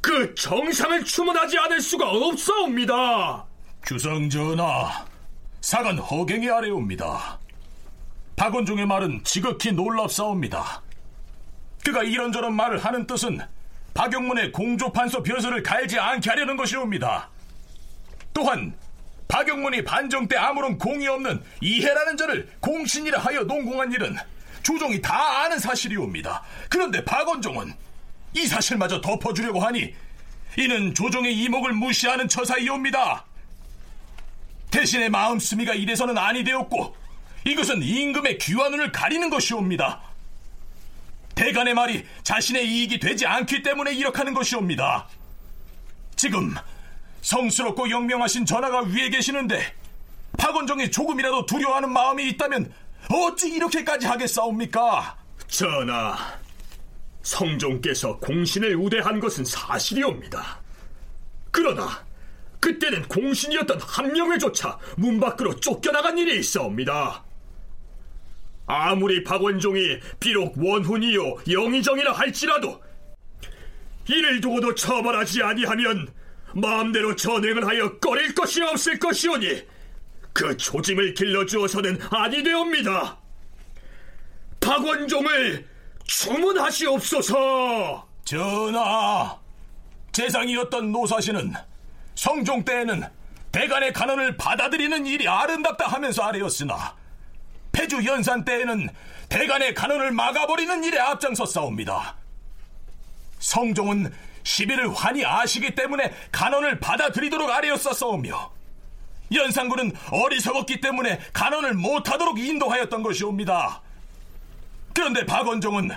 [0.00, 3.46] 그 정상을 추문하지 않을 수가 없사옵니다.
[3.84, 5.06] 주상전하,
[5.60, 7.38] 사간 허갱이 아래옵니다.
[8.36, 10.82] 박원종의 말은 지극히 놀랍사옵니다.
[11.84, 13.40] 그가 이런저런 말을 하는 뜻은
[13.96, 17.30] 박영문의 공조판서 벼슬을 갈지 않게 하려는 것이옵니다.
[18.34, 18.76] 또한
[19.26, 24.14] 박영문이 반정 때 아무런 공이 없는 이해라는 자를 공신이라 하여 농공한 일은
[24.62, 26.42] 조종이 다 아는 사실이옵니다.
[26.68, 27.72] 그런데 박원종은
[28.34, 29.94] 이 사실마저 덮어주려고 하니
[30.58, 33.24] 이는 조종의 이목을 무시하는 처사이옵니다.
[34.70, 36.94] 대신에 마음씀이가 이래서는 아니 되었고
[37.46, 40.02] 이것은 임금의 귀환운을 가리는 것이옵니다.
[41.36, 45.06] 대간의 말이 자신의 이익이 되지 않기 때문에 이렇게 하는 것이옵니다.
[46.16, 46.54] 지금
[47.20, 49.74] 성스럽고 영명하신 전하가 위에 계시는데
[50.38, 52.72] 박원종이 조금이라도 두려워하는 마음이 있다면
[53.10, 55.16] 어찌 이렇게까지 하겠사옵니까?
[55.46, 56.16] 전하,
[57.22, 60.60] 성종께서 공신을 우대한 것은 사실이옵니다.
[61.50, 62.04] 그러나
[62.60, 67.25] 그때는 공신이었던 한 명을조차 문 밖으로 쫓겨나간 일이 있어옵니다.
[68.66, 72.82] 아무리 박원종이 비록 원훈이요 영의정이라 할지라도
[74.08, 76.08] 이를 두고도 처벌하지 아니하면
[76.54, 79.62] 마음대로 전행을 하여 꺼릴 것이 없을 것이오니
[80.32, 83.18] 그 조짐을 길러주어서는 아니 되옵니다.
[84.60, 85.66] 박원종을
[86.04, 88.06] 주문하시옵소서.
[88.24, 89.38] 전하,
[90.12, 91.54] 재상이었던 노사시는
[92.14, 93.02] 성종 때에는
[93.52, 96.96] 대간의 간언을 받아들이는 일이 아름답다 하면서 아래였으나
[97.76, 98.88] 폐주 연산 때에는
[99.28, 102.16] 대간의 간언을 막아버리는 일에 앞장섰사옵니다.
[103.38, 104.14] 성종은
[104.44, 108.50] 시비를 환히 아시기 때문에 간언을 받아들이도록 아래였었사오며
[109.34, 113.82] 연산군은 어리석었기 때문에 간언을 못하도록 인도하였던 것이옵니다.
[114.94, 115.90] 그런데 박원종은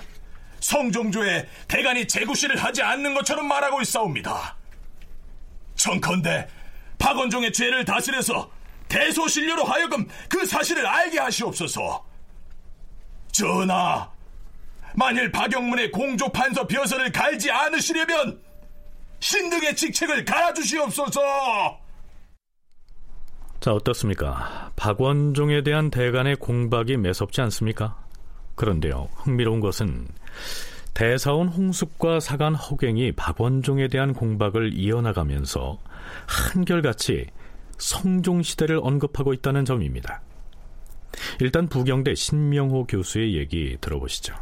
[0.59, 4.57] 성종조에 대간이 재구시를 하지 않는 것처럼 말하고 있사옵니다.
[5.75, 6.49] 청컨대
[6.97, 8.51] 박원종의 죄를 다스려서
[8.89, 12.05] 대소신료로 하여금 그 사실을 알게 하시옵소서.
[13.31, 14.09] 전하,
[14.95, 18.41] 만일 박영문의 공조 판서 벼슬을 갈지 않으시려면
[19.19, 21.79] 신등의 직책을 갈아주시옵소서.
[23.59, 24.71] 자, 어떻습니까?
[24.75, 27.97] 박원종에 대한 대간의 공박이 매섭지 않습니까?
[28.55, 30.07] 그런데요, 흥미로운 것은
[30.93, 35.77] 대사원 홍숙과 사간 허갱이 박원종에 대한 공박을 이어나가면서
[36.25, 37.27] 한결같이
[37.79, 40.21] 성종 시대를 언급하고 있다는 점입니다.
[41.41, 44.35] 일단 부경대 신명호 교수의 얘기 들어보시죠.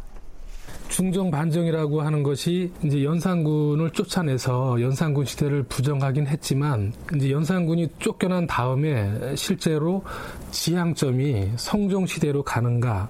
[0.88, 9.36] 중정 반정이라고 하는 것이 이제 연산군을 쫓아내서 연산군 시대를 부정하긴 했지만 이제 연산군이 쫓겨난 다음에
[9.36, 10.02] 실제로
[10.50, 13.08] 지향점이 성종 시대로 가는가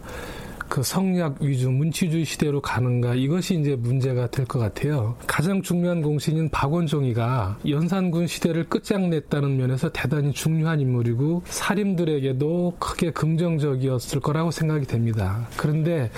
[0.68, 5.16] 그 성약 위주 문치주의 시대로 가는가 이것이 이제 문제가 될 것 같아요.
[5.26, 14.50] 가장 중요한 공신인 박원종이가 연산군 시대를 끝장냈다는 면에서 대단히 중요한 인물이고 사림들에게도 크게 긍정적이었을 거라고
[14.50, 15.46] 생각이 됩니다.
[15.56, 16.10] 그런데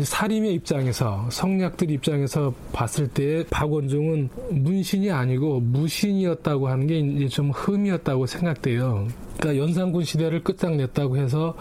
[0.00, 8.26] 사림의 입장에서 성약들 입장에서 봤을 때 박원종은 문신이 아니고 무신이었다고 하는 게 이제 좀 흠이었다고
[8.26, 9.08] 생각돼요.
[9.38, 11.56] 그러니까 연산군 시대를 끝장냈다고 해서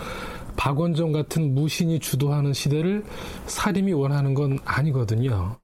[0.59, 3.05] 박원종 같은 무신이 주도하는 시대를
[3.45, 5.57] 사림이 원하는 건 아니거든요.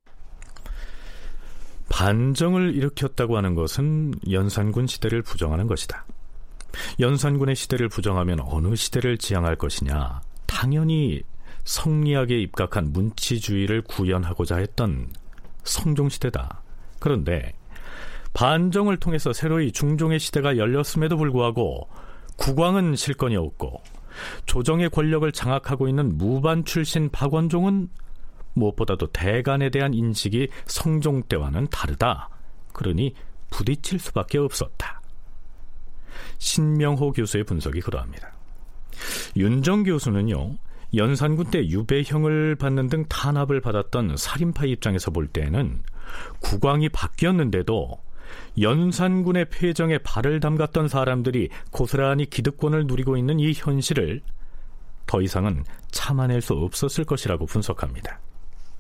[1.90, 6.06] 반정을 일으켰다고 하는 것은 연산군 시대를 부정하는 것이다.
[7.02, 10.22] 연산군의 시대를 부정하면 어느 시대를 지향할 것이냐?
[10.46, 11.24] 당연히
[11.66, 15.10] 성리학에 입각한 문치주의를 구현하고자 했던
[15.66, 16.62] 성종시대다.
[17.00, 17.52] 그런데
[18.34, 21.90] 반정을 통해서 새로이 중종의 시대가 열렸음에도 불구하고
[22.38, 23.82] 국왕은 실권이 없고
[24.46, 27.90] 조정의 권력을 장악하고 있는 무반 출신 박원종은
[28.54, 32.30] 무엇보다도 대간에 대한 인식이 성종 때와는 다르다.
[32.74, 33.14] 그러니
[33.50, 35.02] 부딪힐 수밖에 없었다.
[36.38, 38.32] 신명호 교수의 분석이 그러합니다.
[39.36, 40.56] 윤정 교수는요,
[40.96, 45.84] 연산군 때 유배형을 받는 등 탄압을 받았던 살인파 입장에서 볼 때는
[46.40, 48.00] 국왕이 바뀌었는데도
[48.60, 54.22] 연산군의 폐정에 발을 담갔던 사람들이 고스란히 기득권을 누리고 있는 이 현실을
[55.06, 58.20] 더 이상은 참아낼 수 없었을 것이라고 분석합니다.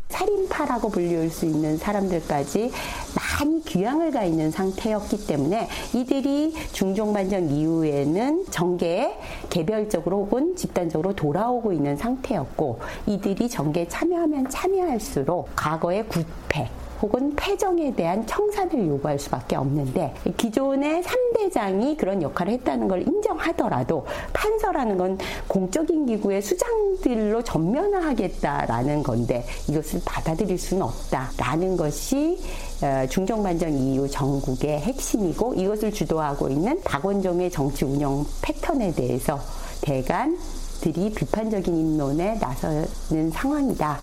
[0.09, 2.71] 살인파라고 불릴 수 있는 사람들까지
[3.15, 9.17] 많이 귀향을 가 있는 상태였기 때문에 이들이 중종반정 이후에는 정계에
[9.49, 16.69] 개별적으로 혹은 집단적으로 돌아오고 있는 상태였고 이들이 정계에 참여하면 참여할수록 과거의 구패
[17.01, 24.97] 혹은 패정에 대한 청산을 요구할 수밖에 없는데 기존의 3대장이 그런 역할을 했다는 걸 인정하더라도 판서라는
[24.97, 25.17] 건
[25.47, 32.39] 공적인 기구의 수장들로 전면화하겠다라는 건데 이것을 받아들일 수는 없다라는 것이
[32.83, 39.39] 어, 중정반정 이후 전국의 핵심이고 이것을 주도하고 있는 박원종의 정치 운영 패턴에 대해서
[39.81, 40.37] 대간
[40.81, 44.01] 들이 비판적인 입론에 나서는 상황이다.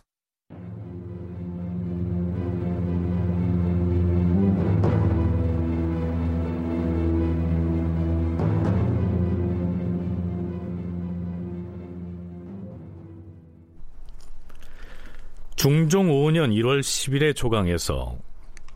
[15.63, 18.19] 중종 5년 1월 10일의 조강에서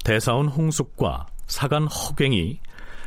[0.05, 2.61] 대사원 홍숙과 사간 허갱이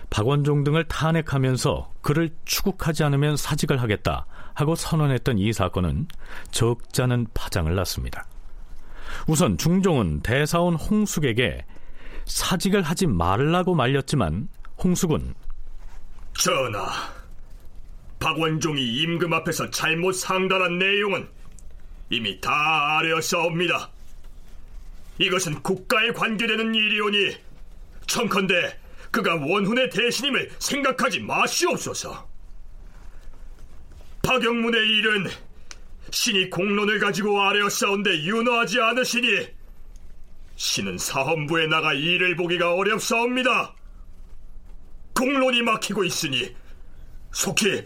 [0.10, 6.10] 박원종 등을 탄핵하면서 그를 추국하지 않으면 사직을 하겠다 하고 선언했던 이 사건은
[6.52, 8.28] 적잖은 파장을 났습니다.
[9.28, 11.66] 우선 중종은 대사원 홍숙에게
[12.26, 14.50] 사직을 하지 말라고 말렸지만
[14.84, 15.34] 홍숙은
[16.38, 16.90] 전하,
[18.20, 21.30] 박원종이 임금 앞에서 잘못 상달한 내용은
[22.10, 22.52] 이미 다
[22.98, 23.92] 아뢰었사옵니다.
[25.20, 27.38] 이것은 국가에 관계되는 일이오니
[28.08, 28.78] 청컨대
[29.12, 32.28] 그가 원훈의 대신임을 생각하지 마시옵소서.
[34.24, 35.28] 박영문의 일은
[36.12, 39.48] 신이 공론을 가지고 아뢰었사온데 윤호하지 않으시니
[40.56, 43.76] 신은 사헌부에 나가 일을 보기가 어렵사옵니다.
[45.16, 46.56] 공론이 막히고 있으니
[47.32, 47.86] 속히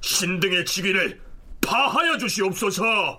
[0.00, 1.20] 신등의 직위를
[1.60, 3.18] 파하여 주시옵소서.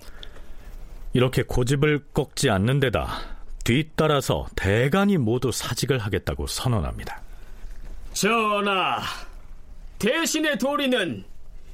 [1.14, 3.20] 이렇게 고집을 꺾지 않는 데다
[3.64, 7.22] 뒤따라서 대간이 모두 사직을 하겠다고 선언합니다.
[8.14, 9.02] 전하,
[10.00, 11.24] 대신의 도리는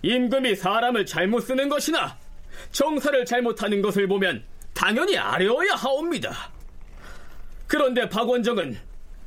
[0.02, 2.18] 임금이 사람을 잘못 쓰는 것이나
[2.72, 6.52] 정사를 잘못하는 것을 보면 당연히 아뢰어야 하옵니다.
[7.68, 8.78] 그런데 박원정은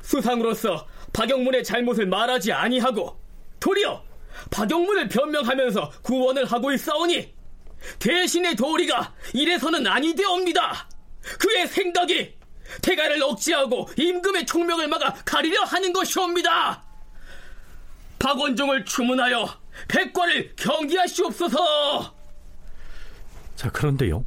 [0.03, 3.19] 수상으로서 박영문의 잘못을 말하지 아니하고
[3.61, 4.03] 도리어
[4.51, 7.38] 박영문을 변명하면서 구원을 하고 있사오니
[7.99, 10.89] 대신의 도리가 이래서는 아니되옵니다.
[11.39, 12.37] 그의 생각이
[12.83, 16.83] 태가를 억제하고 임금의 총명을 막아 가리려 하는 것이옵니다.
[18.19, 19.49] 박원종을 추문하여
[19.89, 22.15] 백과를 경기하시옵소서.
[23.57, 24.25] 자, 그런데요.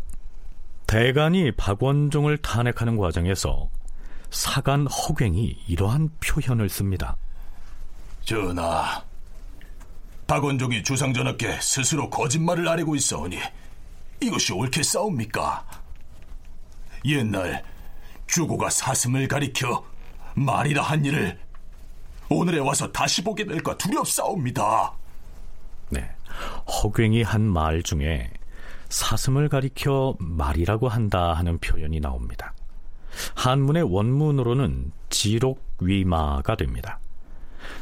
[0.87, 3.69] 대간이 박원종을 탄핵하는 과정에서
[4.29, 7.15] 사간 허갱이 이러한 표현을 씁니다.
[8.25, 9.03] 전하,
[10.31, 13.37] 박원종이 주상전하께 스스로 거짓말을 아뢰고 있어오니
[14.21, 15.65] 이것이 옳겠사옵니까?
[17.03, 17.61] 옛날
[18.27, 19.83] 주고가 사슴을 가리켜
[20.35, 21.37] 말이라 한 일을
[22.29, 24.93] 오늘에 와서 다시 보게 될까 두렵사옵니다.
[25.89, 26.09] 네,
[26.65, 28.31] 허갱이 한 말 중에
[28.87, 32.53] 사슴을 가리켜 말이라고 한다 하는 표현이 나옵니다.
[33.35, 37.00] 한문의 원문으로는 지록위마가 됩니다.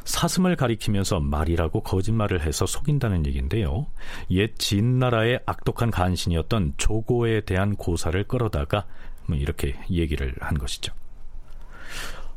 [0.10, 3.86] 사슴을 가리키면서 말이라고 거짓말을 해서 속인다는 얘기인데요.
[4.32, 8.88] 옛 진나라의 악독한 간신이었던 조고에 대한 고사를 끌어다가
[9.28, 10.94] 뭐 이렇게 얘기를 한 것이죠.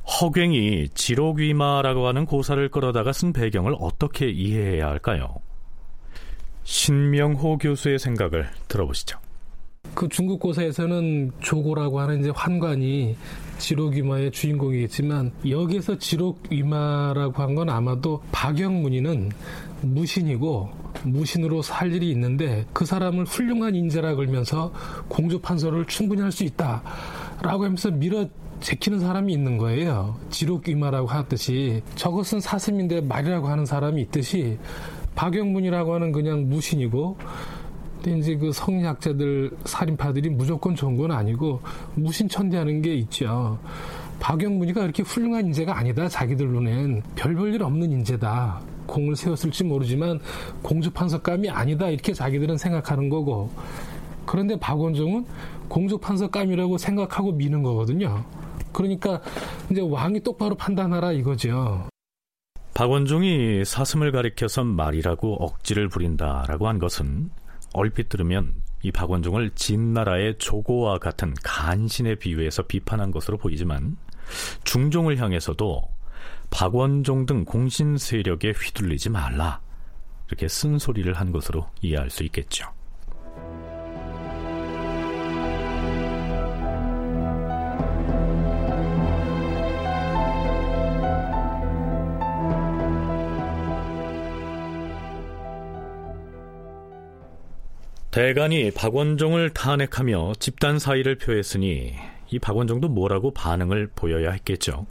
[0.05, 5.37] 허갱이 지록위마라고 하는 고사를 끌어다가 쓴 배경을 어떻게 이해해야 할까요?
[6.65, 9.19] 신명호 교수의 생각을 들어보시죠.
[9.95, 13.17] 그 중국 고사에서는 조고라고 하는 이제 환관이
[13.59, 19.31] 지록위마의 주인공이겠지만 여기에서 지록위마라고 한 건 아마도 박영문이는
[19.83, 20.71] 무신이고
[21.05, 24.73] 무신으로 살 일이 있는데 그 사람을 훌륭한 인재라 그러면서
[25.09, 28.27] 공조 판서를 충분히 할 수 있다라고 하면서 밀어
[28.61, 30.17] 제키는 사람이 있는 거예요.
[30.31, 34.57] 지록위마라고 하듯이 저것은 사슴인데 말이라고 하는 사람이 있듯이
[35.15, 37.19] 박영문이라고 하는 그냥 무신이고
[38.03, 41.61] 근데 이제 그 성리학자들 살인파들이 무조건 좋은 건 아니고
[41.95, 43.59] 무신천대하는 게 있죠.
[44.19, 46.09] 박영문이가 그렇게 훌륭한 인재가 아니다.
[46.09, 48.61] 자기들 눈엔 별 볼 일 없는 인재다.
[48.87, 50.21] 공을 세웠을지 모르지만
[50.63, 51.89] 공주판서감이 아니다.
[51.89, 53.51] 이렇게 자기들은 생각하는 거고.
[54.27, 55.25] 그런데 박원종은
[55.69, 58.25] 공주판서감이라고 생각하고 미는 거거든요.
[58.73, 59.21] 그러니까
[59.71, 61.89] 이제 왕이 똑바로 판단하라 이거죠.
[62.75, 67.31] 박원종이 사슴을 가리켜서 말이라고 억지를 부린다라고 한 것은
[67.75, 73.97] 얼핏 들으면 이 박원종을 진나라의 조고와 같은 간신에 비유해서 비판한 것으로 보이지만
[74.65, 75.83] 중종을 향해서도
[76.51, 79.61] 박원종 등 공신 세력에 휘둘리지 말라
[80.29, 82.73] 이렇게 쓴소리를 한 것으로 이해할 수 있겠죠.
[98.13, 101.97] 대간이 박원종을 탄핵하며 집단 사의를 표했으니
[102.29, 104.87] 이 박원종도 뭐라고 반응을 보여야 했겠죠.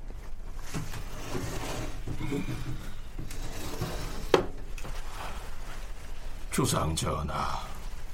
[6.50, 7.60] 주상 전하.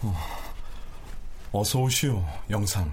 [0.01, 0.14] 어,
[1.53, 2.91] 어서 오시오, 영상.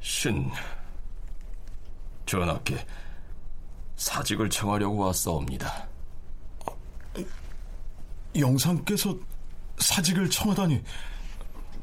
[0.00, 0.50] 신
[2.26, 2.84] 전하께
[4.00, 5.86] 사직을 청하려고 왔사옵니다.
[8.34, 9.14] 영상께서
[9.76, 10.82] 사직을 청하다니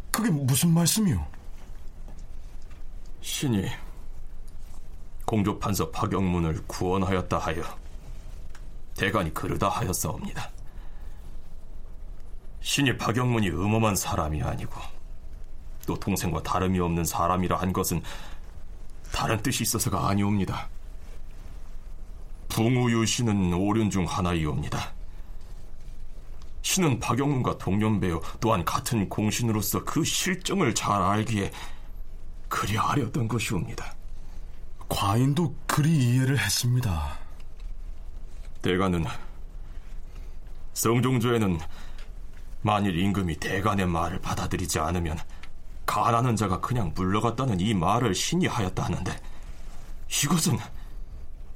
[0.09, 1.23] 그게 무슨 말씀이오?
[3.21, 3.67] 신이
[5.25, 7.61] 공조판서 박영문을 구원하였다 하여
[8.95, 10.49] 대간이 그르다 하였사옵니다.
[12.61, 14.73] 신이 박영문이 음험한 사람이 아니고
[15.85, 18.01] 또 동생과 다름이 없는 사람이라 한 것은
[19.11, 20.67] 다른 뜻이 있어서가 아니옵니다.
[22.57, 24.91] 붕우유 씨는 오륜 중 하나이옵니다.
[26.63, 31.51] 신은 박영문과 동년배요 또한 같은 공신으로서 그 실정을 잘 알기에
[32.49, 33.93] 그리 아렸던 것이옵니다.
[34.89, 37.19] 과인도 그리 이해를 했습니다.
[38.63, 39.05] 대간은
[40.73, 41.59] 성종조에는
[42.63, 45.19] 만일 임금이 대간의 말을 받아들이지 않으면
[45.85, 49.15] 가난한 자가 그냥 물러갔다는 이 말을 신이 하였다 하는데
[50.23, 50.57] 이것은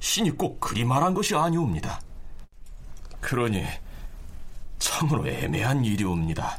[0.02, 2.00] 신이 꼭 그리 말한 것이 아니옵니다.
[3.20, 3.64] 그러니
[4.80, 6.58] 참으로 애매한 일이옵니다.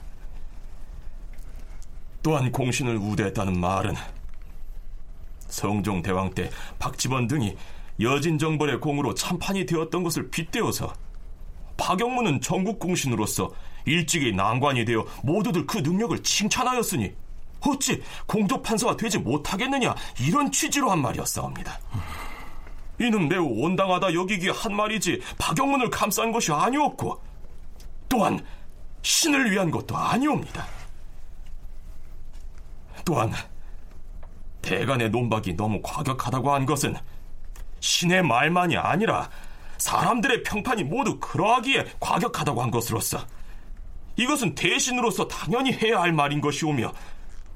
[2.23, 3.95] 또한 공신을 우대했다는 말은
[5.49, 7.57] 성종 대왕 때 박지원 등이
[7.99, 10.93] 여진 정벌의 공으로 참판이 되었던 것을 빗대어서
[11.75, 17.13] 박영문은 전국 공신으로서 일찍이 난관이 되어 모두들 그 능력을 칭찬하였으니
[17.59, 21.77] 어찌 공조 판사가 되지 못하겠느냐 이런 취지로 한 말이었사옵니다.
[22.99, 27.21] 이는 매우 온당하다 여기기에 한 말이지 박영문을 감싼 것이 아니었고
[28.07, 28.39] 또한
[29.01, 30.65] 신을 위한 것도 아니옵니다.
[33.03, 33.33] 또한
[34.61, 36.95] 대간의 논박이 너무 과격하다고 한 것은
[37.79, 39.29] 신의 말만이 아니라
[39.77, 43.19] 사람들의 평판이 모두 그러하기에 과격하다고 한 것으로서
[44.15, 46.93] 이것은 대신으로서 당연히 해야 할 말인 것이오며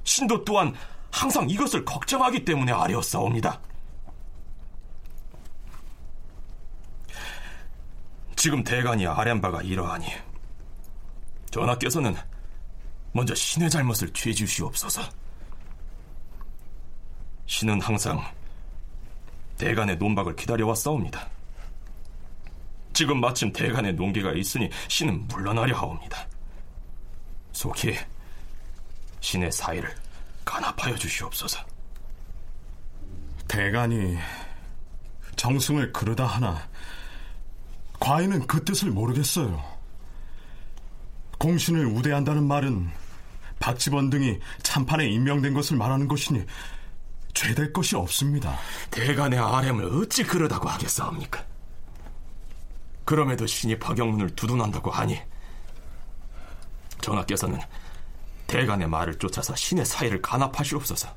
[0.03, 0.73] 신도 또한
[1.11, 3.61] 항상 이것을 걱정하기 때문에 아뢰었사옵니다.
[8.37, 10.05] 지금 대간이 아뢰한 바가 이러하니
[11.49, 12.15] 전하께서는
[13.11, 15.01] 먼저 신의 잘못을 죄주시옵소서.
[17.47, 18.21] 신은 항상
[19.57, 21.27] 대간의 논박을 기다려왔사옵니다.
[22.93, 26.27] 지금 마침 대간의 논계가 있으니 신은 물러나려 하옵니다.
[27.53, 27.97] 속히
[29.19, 29.95] 신의 사의를
[30.45, 31.59] 간합하여 주시옵소서.
[33.47, 34.15] 대간이
[35.35, 36.67] 정승을 그르다 하나
[37.99, 39.63] 과인은 그 뜻을 모르겠어요.
[41.37, 42.89] 공신을 우대한다는 말은
[43.59, 46.45] 박지원 등이 참판에 임명된 것을 말하는 것이니
[47.33, 48.57] 죄될 것이 없습니다.
[48.91, 51.45] 대간의 아렘을 어찌 그러다고 하겠사옵니까?
[53.05, 55.19] 그럼에도 신이 박영문을 두둔한다고 하니
[57.01, 57.59] 전하께서는
[58.47, 61.07] 대간의 말을 쫓아서 신의 사이를 간합하시옵소서.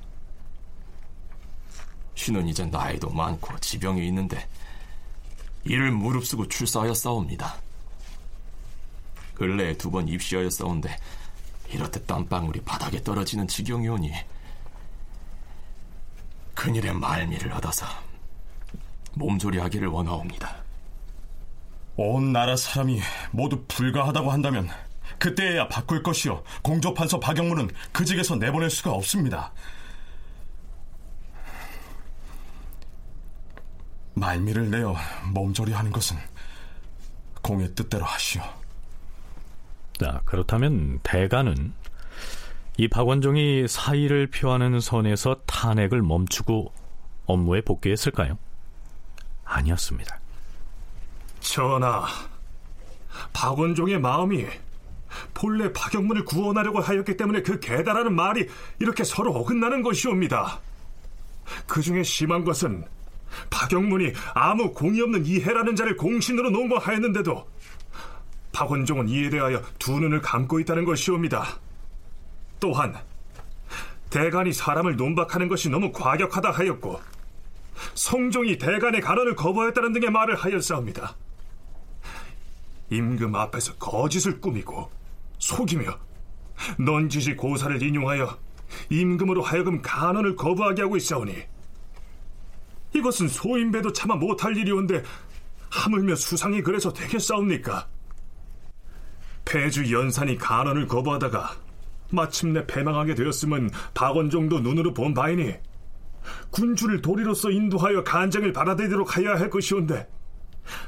[2.14, 4.46] 신은 이제 나이도 많고 지병이 있는데
[5.64, 7.56] 이를 무릅쓰고 출사하였사옵니다.
[9.34, 10.96] 근래에 두 번 입시하였사온데
[11.70, 14.12] 이렇듯 땀방울이 바닥에 떨어지는 지경이 오니
[16.54, 17.86] 큰일의 말미를 얻어서
[19.14, 20.56] 몸조리하기를 원하옵니다.
[21.96, 23.00] 온 나라 사람이
[23.30, 24.68] 모두 불가하다고 한다면
[25.18, 26.42] 그때야 바꿀 것이요.
[26.62, 29.52] 공조판서 박영문은 그 직에서 내보낼 수가 없습니다.
[34.20, 34.94] 말미를 내어
[35.32, 36.16] 몸조리 하는 것은
[37.42, 38.42] 공의 뜻대로 하시오.
[39.98, 41.72] 자, 그렇다면 대가는
[42.76, 46.72] 이 박원종이 사의를 표하는 선에서 탄핵을 멈추고
[47.26, 48.38] 업무에 복귀했을까요?
[49.44, 50.20] 아니었습니다.
[51.40, 52.06] 전하,
[53.32, 54.46] 박원종의 마음이
[55.34, 58.46] 본래 박영문을 구원하려고 하였기 때문에 그 개다라는 말이
[58.78, 60.60] 이렇게 서로 어긋나는 것이옵니다.
[61.66, 62.84] 그 중에 심한 것은
[63.50, 67.48] 박영문이 아무 공이 없는 이해라는 자를 공신으로 농거하였는데도
[68.52, 71.60] 박원종은 이에 대하여 두 눈을 감고 있다는 것이옵니다.
[72.58, 72.94] 또한
[74.10, 77.00] 대간이 사람을 논박하는 것이 너무 과격하다 하였고
[77.94, 81.16] 성종이 대간의 간언을 거부했다는 등의 말을 하였사옵니다.
[82.90, 84.90] 임금 앞에서 거짓을 꾸미고
[85.38, 85.96] 속이며
[86.78, 88.36] 넌지시 고사를 인용하여
[88.90, 91.34] 임금으로 하여금 간언을 거부하게 하고 있사오니
[92.94, 95.02] 이것은 소인배도 차마 못할 일이온데
[95.70, 97.88] 하물며 수상이 그래서 되겠사옵니까?
[99.44, 101.56] 폐주 연산이 간언을 거부하다가
[102.10, 105.54] 마침내 패망하게 되었음은 박원종도 눈으로 본 바이니
[106.50, 110.08] 군주를 도리로서 인도하여 간쟁을 받아들이도록 하여야 할 것이온데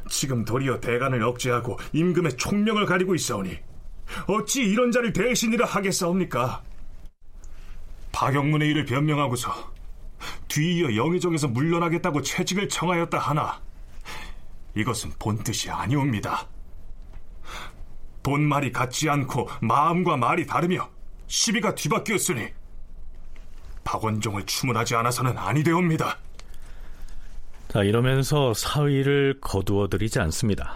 [0.08, 3.58] 지금 도리어 대간을 억제하고 임금의 총명을 가리고 있사오니
[4.26, 6.62] 어찌 이런 자를 대신이라 하겠사옵니까?
[8.12, 9.71] 박영문의 일을 변명하고서
[10.48, 13.60] 뒤이어 영의정에서 물러나겠다고 채직을 청하였다 하나
[14.74, 16.46] 이것은 본 뜻이 아니옵니다.
[18.22, 20.88] 본 말이 같지 않고 마음과 말이 다르며
[21.26, 22.48] 시비가 뒤바뀌었으니
[23.84, 26.18] 박원종을 추문하지 않아서는 아니되옵니다.
[27.68, 30.74] 자, 이러면서 사의를 거두어 드리지 않습니다.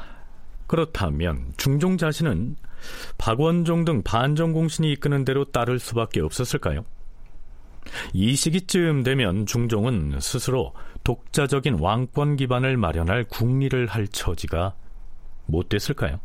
[0.67, 2.57] 그렇다면 중종 자신은
[3.19, 6.85] 박원종 등 반정공신이 이끄는 대로 따를 수밖에 없었을까요?
[8.13, 10.73] 이 시기쯤 되면 중종은 스스로
[11.05, 14.75] 독자적인 왕권 기반을 마련할 국리를 할 처지가
[15.47, 16.21] 못 됐을까요?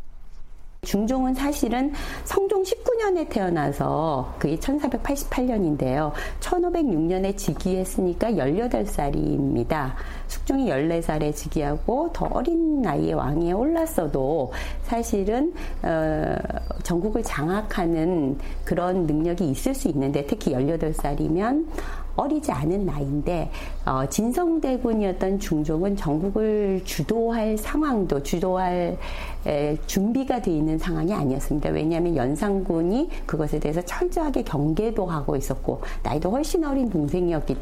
[0.84, 6.12] 중종은 사실은 성종 19년에 태어나서 그게 1488년인데요.
[6.40, 9.94] 1506년에 즉위했으니까 18살입니다.
[10.26, 14.52] 숙종이 14살에 즉위하고 더 어린 나이에 왕위에 올랐어도
[14.82, 15.54] 사실은
[15.84, 16.36] 어,
[16.82, 21.68] 전국을 장악하는 그런 능력이 있을 수 있는데 특히 18살이면
[22.16, 23.52] 어리지 않은 나이인데
[23.86, 28.98] 어, 진성대군이었던 중종은 전국을 주도할 상황도 주도할
[29.46, 31.70] 에, 준비가 돼 있는 상황이 아니었습니다.
[31.70, 37.56] 왜냐하면 연산군이 그것에 대해서 철저하게 경계도 하고 있었고 나이도 훨씬 어린 동생이었기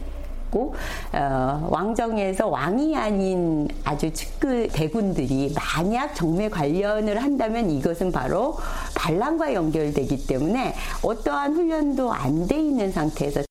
[0.50, 0.74] 고
[1.14, 8.56] 어, 왕정에서 왕이 아닌 아주 측그 대군들이 만약 정매 관련을 한다면 이것은 바로
[8.96, 10.74] 반란과 연결되기 때문에
[11.04, 13.44] 어떠한 훈련도 안 돼 있는 상태에서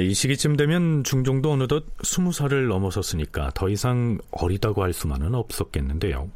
[0.00, 6.30] 이 시기쯤 되면 중종도 어느덧 스무 살을 넘어섰으니까 더 이상 어리다고 할 수만은 없었겠는데요.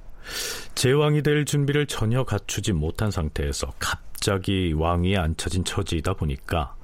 [0.74, 6.74] 제왕이 될 준비를 전혀 갖추지 못한 상태에서 갑자기 왕위에 앉혀진 처지이다 보니까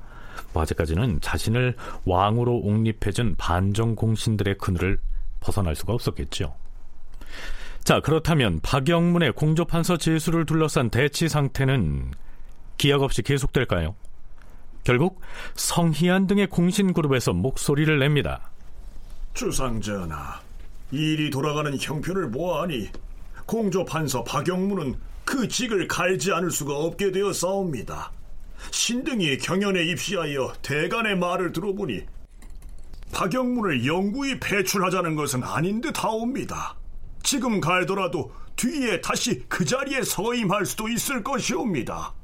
[0.53, 4.99] 뭐 아직까지는 자신을 왕으로 옹립해준 반정 공신들의 그늘을
[5.41, 6.55] 벗어날 수가 없었겠죠.
[7.85, 12.11] 자, 그렇다면 박영문의 공조판서 제수를 둘러싼 대치 상태는
[12.79, 13.95] 기약 없이 계속될까요?
[14.87, 15.20] 결국
[15.57, 18.53] 성희안 등의 공신 그룹에서 목소리를 냅니다.
[19.34, 20.41] 주상전하,
[20.93, 22.91] 일이 돌아가는 형편을 보아하니
[23.47, 28.12] 공조 판서 박영문은 그 직을 갈지 않을 수가 없게 되어 싸웁니다.
[28.70, 32.03] 신등이 경연에 입시하여 대간의 말을 들어보니
[33.12, 36.76] 박영문을 영구히 배출하자는 것은 아닌 듯 하옵니다.
[37.24, 42.14] 지금 갈더라도 뒤에 다시 그 자리에 서임할 수도 있을 것이옵니다.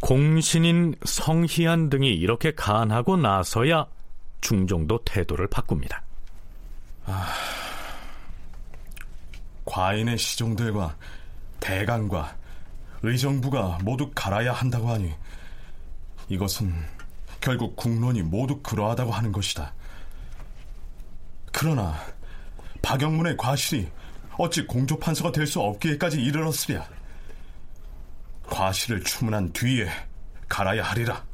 [0.00, 3.86] 공신인 성희안 등이 이렇게 간하고 나서야
[4.40, 6.02] 중종도 태도를 바꿉니다.
[7.06, 7.32] 아,
[9.64, 10.96] 과인의 시종들과
[11.60, 12.36] 대간과
[13.02, 15.12] 의정부가 모두 갈아야 한다고 하니
[16.28, 16.72] 이것은
[17.40, 19.72] 결국 국론이 모두 그러하다고 하는 것이다.
[21.52, 21.94] 그러나
[22.82, 23.88] 박영문의 과실이
[24.38, 26.95] 어찌 공조판서가 될 수 없기에까지 이르렀으랴.
[28.46, 29.88] 과실을 추문한 뒤에
[30.48, 31.24] 갈아야 하리라.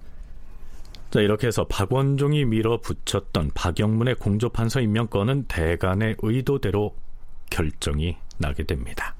[1.10, 6.96] 자, 이렇게 해서 박원종이 밀어붙였던 박영문의 공조판서 임명권은 대간의 의도대로
[7.50, 9.14] 결정이 나게 됩니다.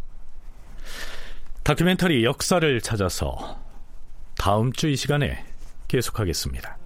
[1.62, 3.61] 다큐멘터리 역사를 찾아서
[4.38, 5.45] 다음 주 이 시간에
[5.88, 6.81] 계속하겠습니다.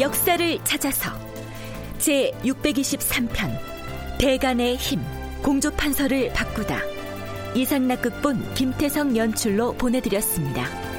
[0.00, 1.10] 역사를 찾아서
[1.98, 3.50] 제 623편
[4.18, 4.98] 대간의 힘
[5.42, 6.80] 공조 판서를 바꾸다
[7.54, 10.89] 이상락 극본 김태성 연출로 보내드렸습니다.